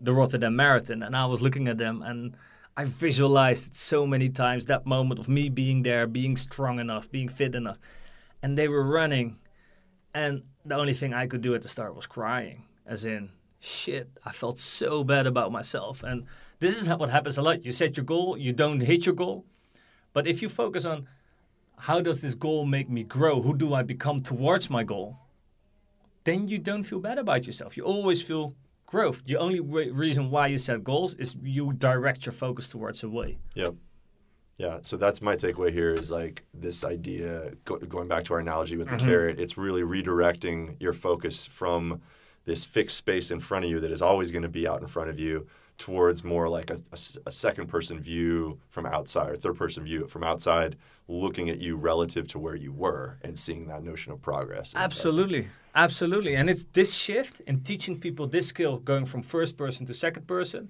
[0.01, 1.03] the Rotterdam Marathon.
[1.03, 2.35] And I was looking at them and
[2.75, 7.11] I visualized it so many times that moment of me being there, being strong enough,
[7.11, 7.77] being fit enough.
[8.41, 9.37] And they were running.
[10.15, 14.09] And the only thing I could do at the start was crying, as in, shit,
[14.25, 16.01] I felt so bad about myself.
[16.01, 16.25] And
[16.59, 17.63] this is what happens a lot.
[17.63, 19.45] You set your goal, you don't hit your goal.
[20.13, 21.07] But if you focus on
[21.77, 23.39] how does this goal make me grow?
[23.43, 25.19] Who do I become towards my goal?
[26.27, 27.77] Then you don't feel bad about yourself.
[27.77, 28.53] You always feel
[28.85, 29.23] growth.
[29.25, 33.09] The only re- reason why you set goals is you direct your focus towards a
[33.09, 33.37] way.
[33.55, 33.69] Yeah.
[34.57, 34.79] Yeah.
[34.81, 38.75] So that's my takeaway here is like this idea, go, going back to our analogy
[38.75, 39.07] with the mm-hmm.
[39.07, 42.01] carrot, it's really redirecting your focus from
[42.43, 44.87] this fixed space in front of you that is always going to be out in
[44.87, 45.47] front of you
[45.77, 50.75] towards more like a second person view from outside or third person view from outside
[51.07, 54.73] looking at you relative to where you were and seeing that notion of progress.
[54.75, 55.47] Absolutely.
[55.73, 56.35] Absolutely.
[56.35, 60.27] And it's this shift in teaching people this skill going from first person to second
[60.27, 60.69] person.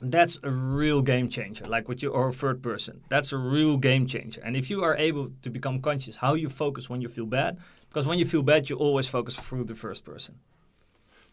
[0.00, 3.02] That's a real game changer, like with you or third person.
[3.08, 4.40] That's a real game changer.
[4.44, 7.58] And if you are able to become conscious how you focus when you feel bad,
[7.88, 10.36] because when you feel bad, you always focus through the first person.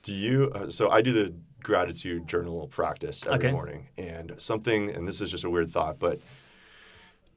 [0.04, 0.52] Do you?
[0.54, 3.52] Uh, so I do the gratitude journal practice every Okay.
[3.52, 6.20] morning, and something, and this is just a weird thought, but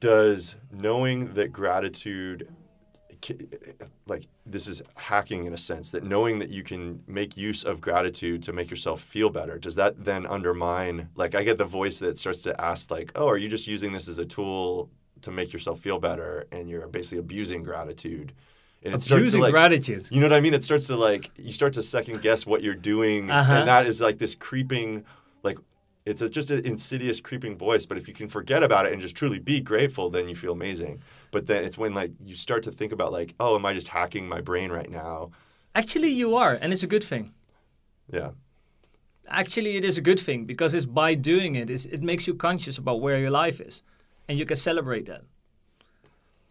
[0.03, 2.47] does knowing that gratitude,
[4.05, 7.79] like this is hacking in a sense, that knowing that you can make use of
[7.79, 11.09] gratitude to make yourself feel better, does that then undermine?
[11.15, 13.93] Like I get the voice that starts to ask, like, "Oh, are you just using
[13.93, 14.89] this as a tool
[15.21, 18.33] to make yourself feel better?" And you're basically abusing gratitude.
[18.85, 20.07] And it starts to, Abusing like- gratitude.
[20.11, 20.53] you know what I mean?
[20.53, 23.53] It starts to like you start to second guess what you're doing, Uh-huh.
[23.53, 25.05] and that is like this creeping,
[25.43, 25.57] like
[26.05, 27.85] it's a, just an insidious creeping voice.
[27.85, 30.51] But if you can forget about it and just truly be grateful, then you feel
[30.51, 31.01] amazing.
[31.31, 33.87] But then it's when like you start to think about like, oh, am I just
[33.87, 35.31] hacking my brain right now?
[35.75, 37.33] Actually, you are, and it's a good thing.
[38.11, 38.31] Yeah,
[39.27, 42.35] Actually, it is a good thing because it's by doing it, it's, it makes you
[42.35, 43.83] conscious about where your life is,
[44.27, 45.21] and you can celebrate that.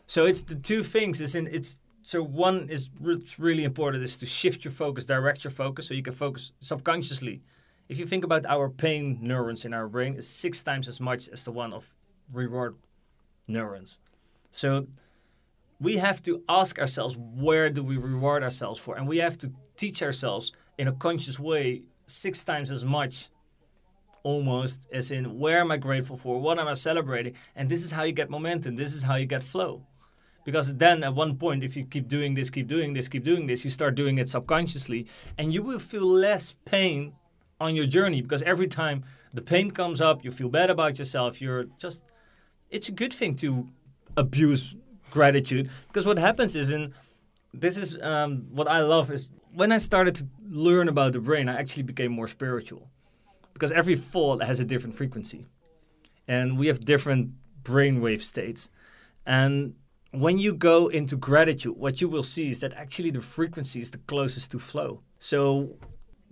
[0.07, 1.21] So it's the two things.
[1.21, 2.91] Is in it's so one is
[3.39, 7.43] really important is to shift your focus, direct your focus, so you can focus subconsciously.
[7.89, 11.29] If you think about our pain neurons in our brain, is six times as much
[11.29, 11.95] as the one of
[12.33, 12.77] reward
[13.49, 13.99] neurons.
[14.51, 14.87] So
[15.81, 18.97] we have to ask ourselves where do we reward ourselves for?
[18.97, 23.31] And we have to teach ourselves in a conscious way six times as much
[24.23, 26.41] almost as in where am i grateful for?
[26.41, 27.35] What am i celebrating?
[27.57, 28.77] And this is how you get momentum.
[28.77, 29.83] This is how you get flow.
[30.45, 33.47] Because then at one point if you keep doing this keep doing this keep doing
[33.47, 35.07] this you start doing it subconsciously
[35.39, 37.13] and you will feel less pain
[37.65, 41.41] on your journey because every time the pain comes up you feel bad about yourself
[41.43, 42.03] you're just
[42.71, 43.69] it's a good thing to
[44.17, 44.77] abuse
[45.11, 46.93] gratitude because what happens is in
[47.55, 51.49] this is um, what I love is when I started to learn about the brain,
[51.49, 52.89] I actually became more spiritual
[53.53, 55.47] because every thought has a different frequency,
[56.27, 57.33] and we have different
[57.63, 58.71] brainwave states,
[59.27, 59.75] and
[60.13, 63.91] when you go into gratitude, what you will see is that actually the frequency is
[63.91, 65.01] the closest to flow.
[65.19, 65.77] So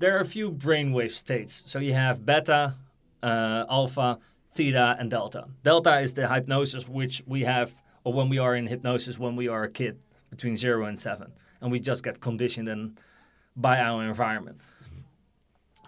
[0.01, 1.63] there are a few brainwave states.
[1.67, 2.75] So you have beta,
[3.23, 4.19] uh, alpha,
[4.53, 5.47] theta, and delta.
[5.63, 9.47] Delta is the hypnosis which we have, or when we are in hypnosis when we
[9.47, 9.99] are a kid,
[10.31, 12.99] between zero and seven, and we just get conditioned and
[13.55, 14.59] by our environment.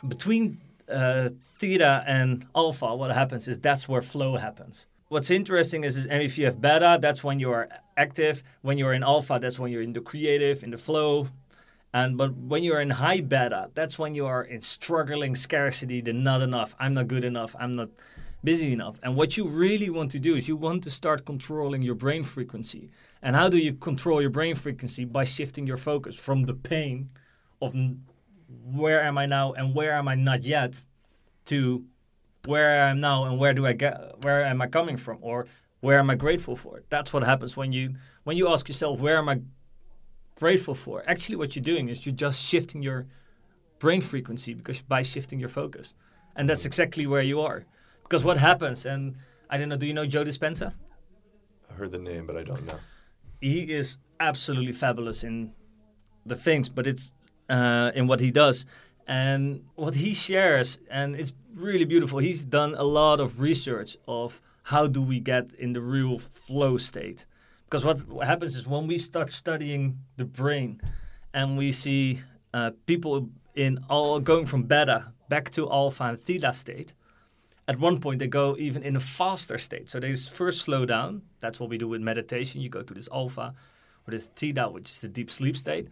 [0.06, 0.60] Between
[0.90, 4.86] uh, theta and alpha, what happens is that's where flow happens.
[5.08, 8.42] What's interesting is, is if you have beta, that's when you are active.
[8.60, 11.28] When you're in alpha, that's when you're in the creative, in the flow.
[11.94, 16.12] And but when you're in high beta, that's when you are in struggling scarcity, the
[16.12, 16.74] not enough.
[16.78, 17.54] I'm not good enough.
[17.58, 17.90] I'm not
[18.42, 18.98] busy enough.
[19.02, 22.22] And what you really want to do is you want to start controlling your brain
[22.22, 22.90] frequency.
[23.20, 25.04] And how do you control your brain frequency?
[25.04, 27.10] By shifting your focus from the pain
[27.60, 27.74] of
[28.64, 30.84] where am I now and where am I not yet
[31.46, 31.84] to
[32.46, 35.46] where I am now and where do I get where am I coming from or
[35.80, 36.82] where am I grateful for?
[36.88, 37.94] That's what happens when you
[38.24, 39.40] when you ask yourself where am I
[40.36, 41.02] grateful for?
[41.06, 43.06] Actually what you're doing is you're just shifting your
[43.78, 45.94] brain frequency because by shifting your focus.
[46.36, 47.64] And that's exactly where you are.
[48.02, 49.16] Because what happens and
[49.50, 50.74] I don't know, do you know Joe Dispenza?
[51.70, 52.78] I heard the name, but I don't know.
[53.40, 55.52] He is absolutely fabulous in
[56.24, 57.12] the things, but it's
[57.50, 58.64] uh, in what he does
[59.06, 64.40] and what he shares and it's really beautiful he's done a lot of research of
[64.64, 67.26] how do we get in the real flow state
[67.72, 70.78] because what what happens is when we start studying the brain
[71.32, 72.20] and we see
[72.52, 74.98] uh, people in all going from beta
[75.30, 76.92] back to alpha and theta state
[77.66, 79.88] at one point they go even in a faster state.
[79.88, 81.22] So they first slow down.
[81.40, 82.60] That's what we do with meditation.
[82.60, 83.54] You go to this alpha
[84.06, 85.88] or this theta which is the deep sleep state.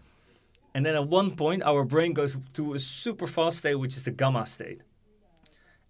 [0.75, 4.05] And then at one point, our brain goes to a super fast state, which is
[4.05, 4.83] the gamma state.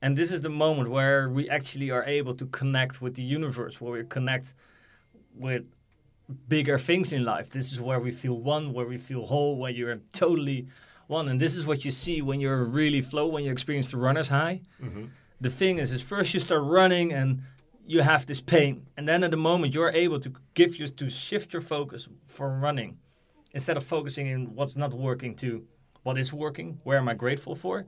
[0.00, 3.80] And this is the moment where we actually are able to connect with the universe,
[3.80, 4.54] where we connect
[5.34, 5.64] with
[6.48, 7.50] bigger things in life.
[7.50, 10.68] This is where we feel one, where we feel whole, where you're totally
[11.06, 11.28] one.
[11.28, 14.28] And this is what you see when you're really flow, when you experience the runner's
[14.28, 14.62] high.
[14.82, 15.06] Mm-hmm.
[15.40, 17.42] The thing is, is first you start running and
[17.86, 21.10] you have this pain, and then at the moment you're able to give you to
[21.10, 22.98] shift your focus from running
[23.52, 25.64] instead of focusing in what's not working to
[26.04, 27.86] what is working, where am I grateful for,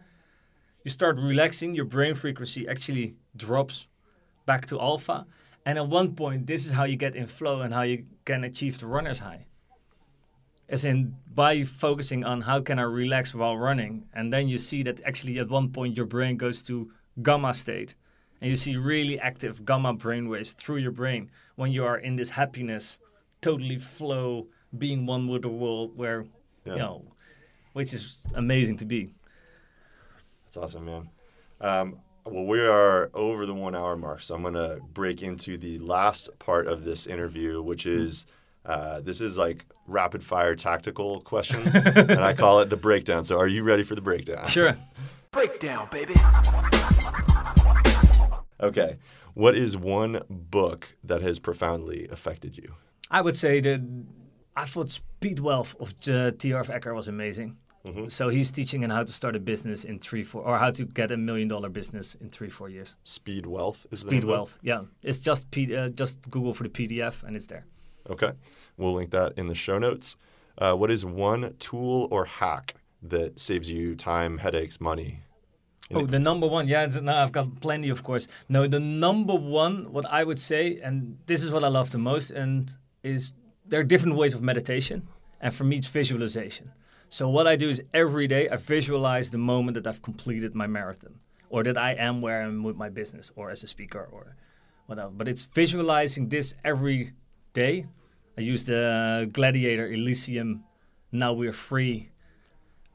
[0.82, 3.86] you start relaxing, your brain frequency actually drops
[4.44, 5.26] back to alpha.
[5.64, 8.44] And at one point, this is how you get in flow and how you can
[8.44, 9.46] achieve the runner's high.
[10.68, 14.82] As in, by focusing on how can I relax while running, and then you see
[14.84, 16.90] that actually at one point your brain goes to
[17.22, 17.94] gamma state,
[18.40, 22.16] and you see really active gamma brain waves through your brain when you are in
[22.16, 22.98] this happiness,
[23.40, 26.24] totally flow, being one with the world where
[26.64, 26.72] yeah.
[26.72, 27.04] you know
[27.72, 29.14] which is amazing to be
[30.44, 31.08] that's awesome man
[31.60, 35.56] um, well we are over the one hour mark so i'm going to break into
[35.56, 38.26] the last part of this interview which is
[38.64, 43.24] uh, this is like rapid fire tactical questions and i call it the breakdown.
[43.24, 44.46] So are you ready for the breakdown?
[44.46, 44.76] Sure.
[45.32, 46.14] Breakdown baby.
[48.60, 48.98] Okay.
[49.34, 52.74] What is one book that has profoundly affected you?
[53.10, 53.80] I would say that
[54.54, 56.50] I thought Speed Wealth of uh, T.
[56.50, 57.56] Harv Eker was amazing.
[57.86, 58.08] Mm-hmm.
[58.08, 60.84] So he's teaching on how to start a business in three, four, or how to
[60.84, 62.94] get a million dollar business in three, four years.
[63.02, 64.82] Speed Wealth is Speed Wealth, yeah.
[65.02, 67.64] It's just P- uh, just Google for the PDF and it's there.
[68.08, 68.32] Okay,
[68.76, 70.16] we'll link that in the show notes.
[70.58, 75.20] Uh, what is one tool or hack that saves you time, headaches, money?
[75.94, 76.86] Oh, the number one, yeah.
[77.02, 78.26] No, I've got plenty, of course.
[78.48, 81.98] No, the number one, what I would say, and this is what I love the
[81.98, 82.72] most, and
[83.02, 83.32] is
[83.66, 85.08] there are different ways of meditation,
[85.40, 86.72] and for me, it's visualization.
[87.12, 90.66] So what I do is every day I visualize the moment that I've completed my
[90.66, 91.20] marathon,
[91.50, 94.34] or that I am where I'm with my business, or as a speaker, or
[94.86, 95.10] whatever.
[95.10, 97.12] But it's visualizing this every
[97.52, 97.84] day.
[98.38, 100.64] I use the Gladiator Elysium.
[101.12, 102.08] Now we're free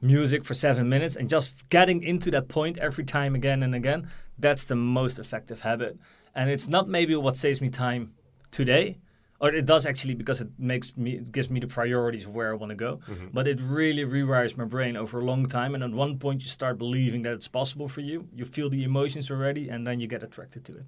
[0.00, 4.08] music for seven minutes and just getting into that point every time again and again
[4.38, 5.98] that's the most effective habit
[6.36, 8.14] and it's not maybe what saves me time
[8.52, 8.96] today
[9.40, 12.50] or it does actually because it makes me it gives me the priorities of where
[12.50, 13.00] I want to go.
[13.08, 13.28] Mm-hmm.
[13.32, 16.48] But it really rewires my brain over a long time, and at one point you
[16.48, 18.28] start believing that it's possible for you.
[18.34, 20.84] You feel the emotions already, and then you get attracted to it.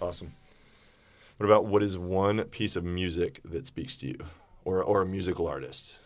[0.00, 0.32] Awesome.
[1.36, 4.18] What about what is one piece of music that speaks to you,
[4.64, 5.98] or or a musical artist?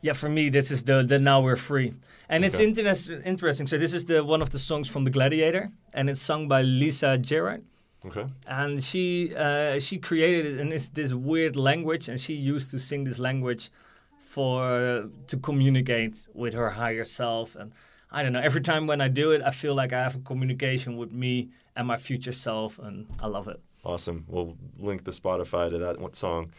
[0.00, 1.94] Yeah, for me, this is the the Now We're Free,
[2.28, 2.46] and okay.
[2.46, 3.66] it's inter- interesting.
[3.66, 6.62] So this is the one of the songs from the Gladiator, and it's sung by
[6.62, 7.62] Lisa Gerrard.
[8.06, 8.26] Okay.
[8.46, 12.78] And she uh, she created it in this this weird language, and she used to
[12.78, 13.70] sing this language
[14.18, 17.56] for to communicate with her higher self.
[17.56, 17.72] And
[18.10, 18.40] I don't know.
[18.40, 21.50] Every time when I do it, I feel like I have a communication with me
[21.76, 23.60] and my future self, and I love it.
[23.84, 24.24] Awesome.
[24.28, 26.52] We'll link the Spotify to that song.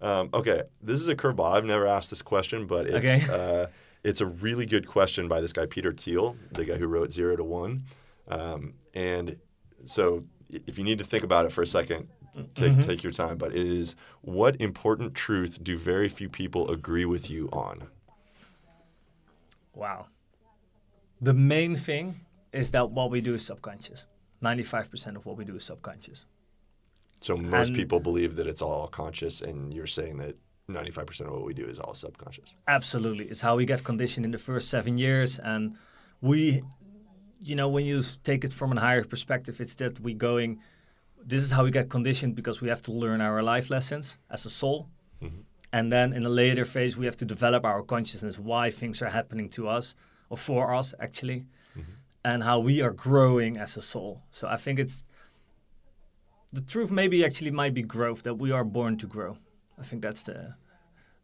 [0.00, 1.52] Um, okay, this is a curveball.
[1.52, 3.62] I've never asked this question, but it's Okay.
[3.62, 3.66] uh,
[4.04, 7.36] it's a really good question by this guy Peter Thiel, the guy who wrote Zero
[7.36, 7.84] to One.
[8.28, 9.36] Um, and
[9.84, 12.08] so, if you need to think about it for a second,
[12.54, 12.80] take Mm-hmm.
[12.80, 13.36] take your time.
[13.38, 17.88] But it is what important truth do very few people agree with you on?
[19.74, 20.06] Wow.
[21.20, 22.20] The main thing
[22.52, 24.06] is that what we do is subconscious.
[24.42, 26.26] 95% of what we do is subconscious.
[27.20, 30.36] So most And- people believe that it's all conscious, and you're saying that
[30.68, 32.54] 95% of what we do is all subconscious.
[32.68, 33.24] Absolutely.
[33.26, 35.38] It's how we get conditioned in the first seven years.
[35.40, 35.76] And
[36.20, 36.62] we,
[37.40, 40.60] you know, when you take it from a higher perspective, it's that we're going,
[41.24, 44.46] this is how we get conditioned because we have to learn our life lessons as
[44.46, 44.88] a soul.
[45.22, 45.40] Mm-hmm.
[45.72, 49.10] And then in a later phase, we have to develop our consciousness, why things are
[49.10, 49.94] happening to us
[50.30, 51.46] or for us, actually,
[51.76, 51.92] mm-hmm.
[52.24, 54.22] and how we are growing as a soul.
[54.30, 55.04] So I think it's
[56.52, 59.36] the truth, maybe actually might be growth, that we are born to grow.
[59.78, 60.54] I think that's the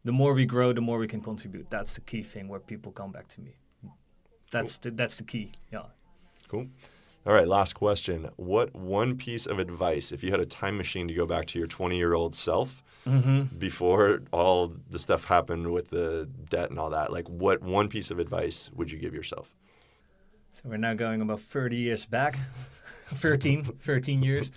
[0.03, 1.71] the more we grow, the more we can contribute.
[1.71, 3.55] That's the key thing where people come back to me.
[3.83, 3.91] Mm.
[4.51, 5.53] That's the that's the key.
[5.71, 5.85] Yeah.
[6.47, 6.67] Cool.
[7.25, 8.29] All right, last question.
[8.35, 11.59] What one piece of advice, if you had a time machine to go back to
[11.59, 13.57] your 20 year old self mm-hmm.
[13.57, 18.11] before all the stuff happened with the debt and all that, like what one piece
[18.11, 19.55] of advice would you give yourself?
[20.53, 22.37] So we're now going about 30 years back.
[23.05, 24.51] 13, 13 years.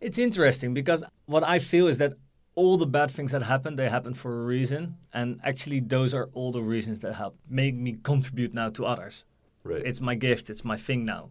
[0.00, 2.14] It's interesting because what I feel is that
[2.54, 4.96] all the bad things that happen, they happen for a reason.
[5.12, 9.24] And actually, those are all the reasons that help make me contribute now to others.
[9.66, 9.82] Right.
[9.84, 11.30] It's my gift, it's my thing now.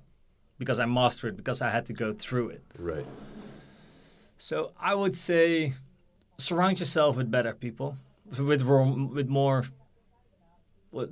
[0.57, 2.63] Because I mastered it, because I had to go through it.
[2.77, 3.05] right.
[4.37, 5.73] So I would say
[6.37, 7.97] surround yourself with better people,
[8.39, 8.61] with
[9.17, 9.63] with more.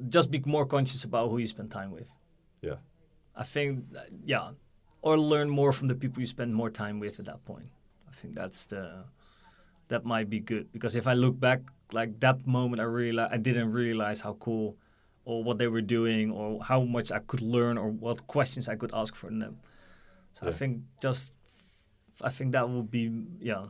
[0.08, 2.10] Just be more conscious about who you spend time with.
[2.62, 2.76] Yeah.
[3.36, 3.86] I think,
[4.24, 4.52] yeah,
[5.02, 7.70] or learn more from the people you spend more time with at that point.
[8.08, 9.06] I think that's the
[9.90, 13.38] that might be good because if I look back, like that moment, I realize I
[13.38, 14.78] didn't realize how cool
[15.26, 18.76] or what they were doing or how much I could learn or what questions I
[18.76, 19.58] could ask from them.
[20.34, 21.34] So I think just
[22.22, 23.66] I think that would be yeah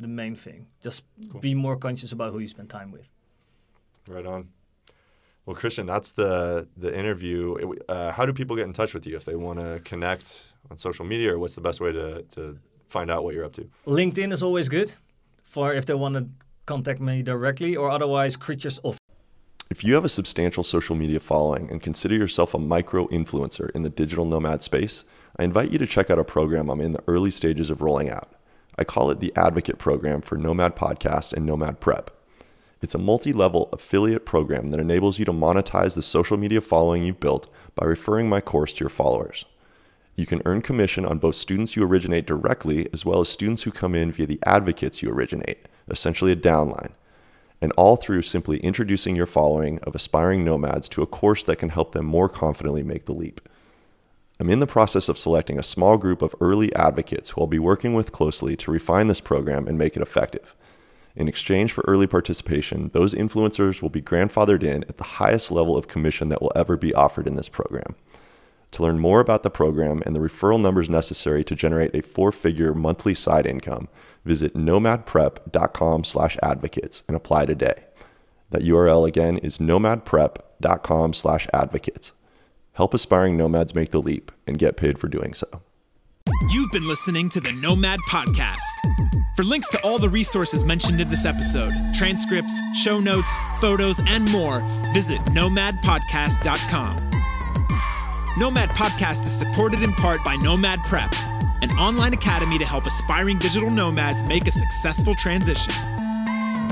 [0.00, 0.66] the main thing.
[0.82, 1.04] Just
[1.40, 3.08] be more conscious about who you spend time with.
[4.06, 4.48] Right on.
[5.44, 7.74] Well, Christian, that's the the interview.
[7.88, 10.76] Uh, how do people get in touch with you if they want to connect on
[10.76, 12.58] social media, or what's the best way to, to
[12.88, 13.68] find out what you're up to?
[13.86, 14.92] LinkedIn is always good
[15.44, 16.28] for if they want to
[16.66, 18.98] contact me directly or otherwise creatures of
[19.70, 23.82] If you have a substantial social media following and consider yourself a micro influencer in
[23.82, 25.04] the digital nomad space,
[25.38, 28.08] I invite you to check out a program I'm in the early stages of rolling
[28.08, 28.32] out.
[28.78, 32.10] I call it the Advocate Program for Nomad Podcast and Nomad Prep.
[32.80, 37.04] It's a multi level affiliate program that enables you to monetize the social media following
[37.04, 39.44] you've built by referring my course to your followers.
[40.16, 43.70] You can earn commission on both students you originate directly as well as students who
[43.70, 46.92] come in via the advocates you originate, essentially a downline
[47.60, 51.70] and all through simply introducing your following of aspiring nomads to a course that can
[51.70, 53.40] help them more confidently make the leap.
[54.40, 57.58] I'm in the process of selecting a small group of early advocates who I'll be
[57.58, 60.54] working with closely to refine this program and make it effective.
[61.16, 65.76] In exchange for early participation, those influencers will be grandfathered in at the highest level
[65.76, 67.96] of commission that will ever be offered in this program.
[68.72, 72.74] To learn more about the program and the referral numbers necessary to generate a four-figure
[72.74, 73.88] monthly side income,
[74.28, 77.84] visit nomadprep.com slash advocates and apply today.
[78.50, 82.12] That URL again is nomadprep.com slash advocates.
[82.74, 85.62] Help aspiring nomads make the leap and get paid for doing so.
[86.50, 88.58] You've been listening to the Nomad Podcast.
[89.34, 94.30] For links to all the resources mentioned in this episode, transcripts, show notes, photos, and
[94.30, 94.60] more,
[94.92, 97.10] visit nomadpodcast.com.
[98.36, 101.12] Nomad Podcast is supported in part by Nomad Prep,
[101.62, 105.72] an online academy to help aspiring digital nomads make a successful transition.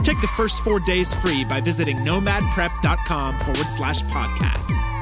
[0.03, 4.96] Take the first four days free by visiting nomadprep.com forward slash podcast.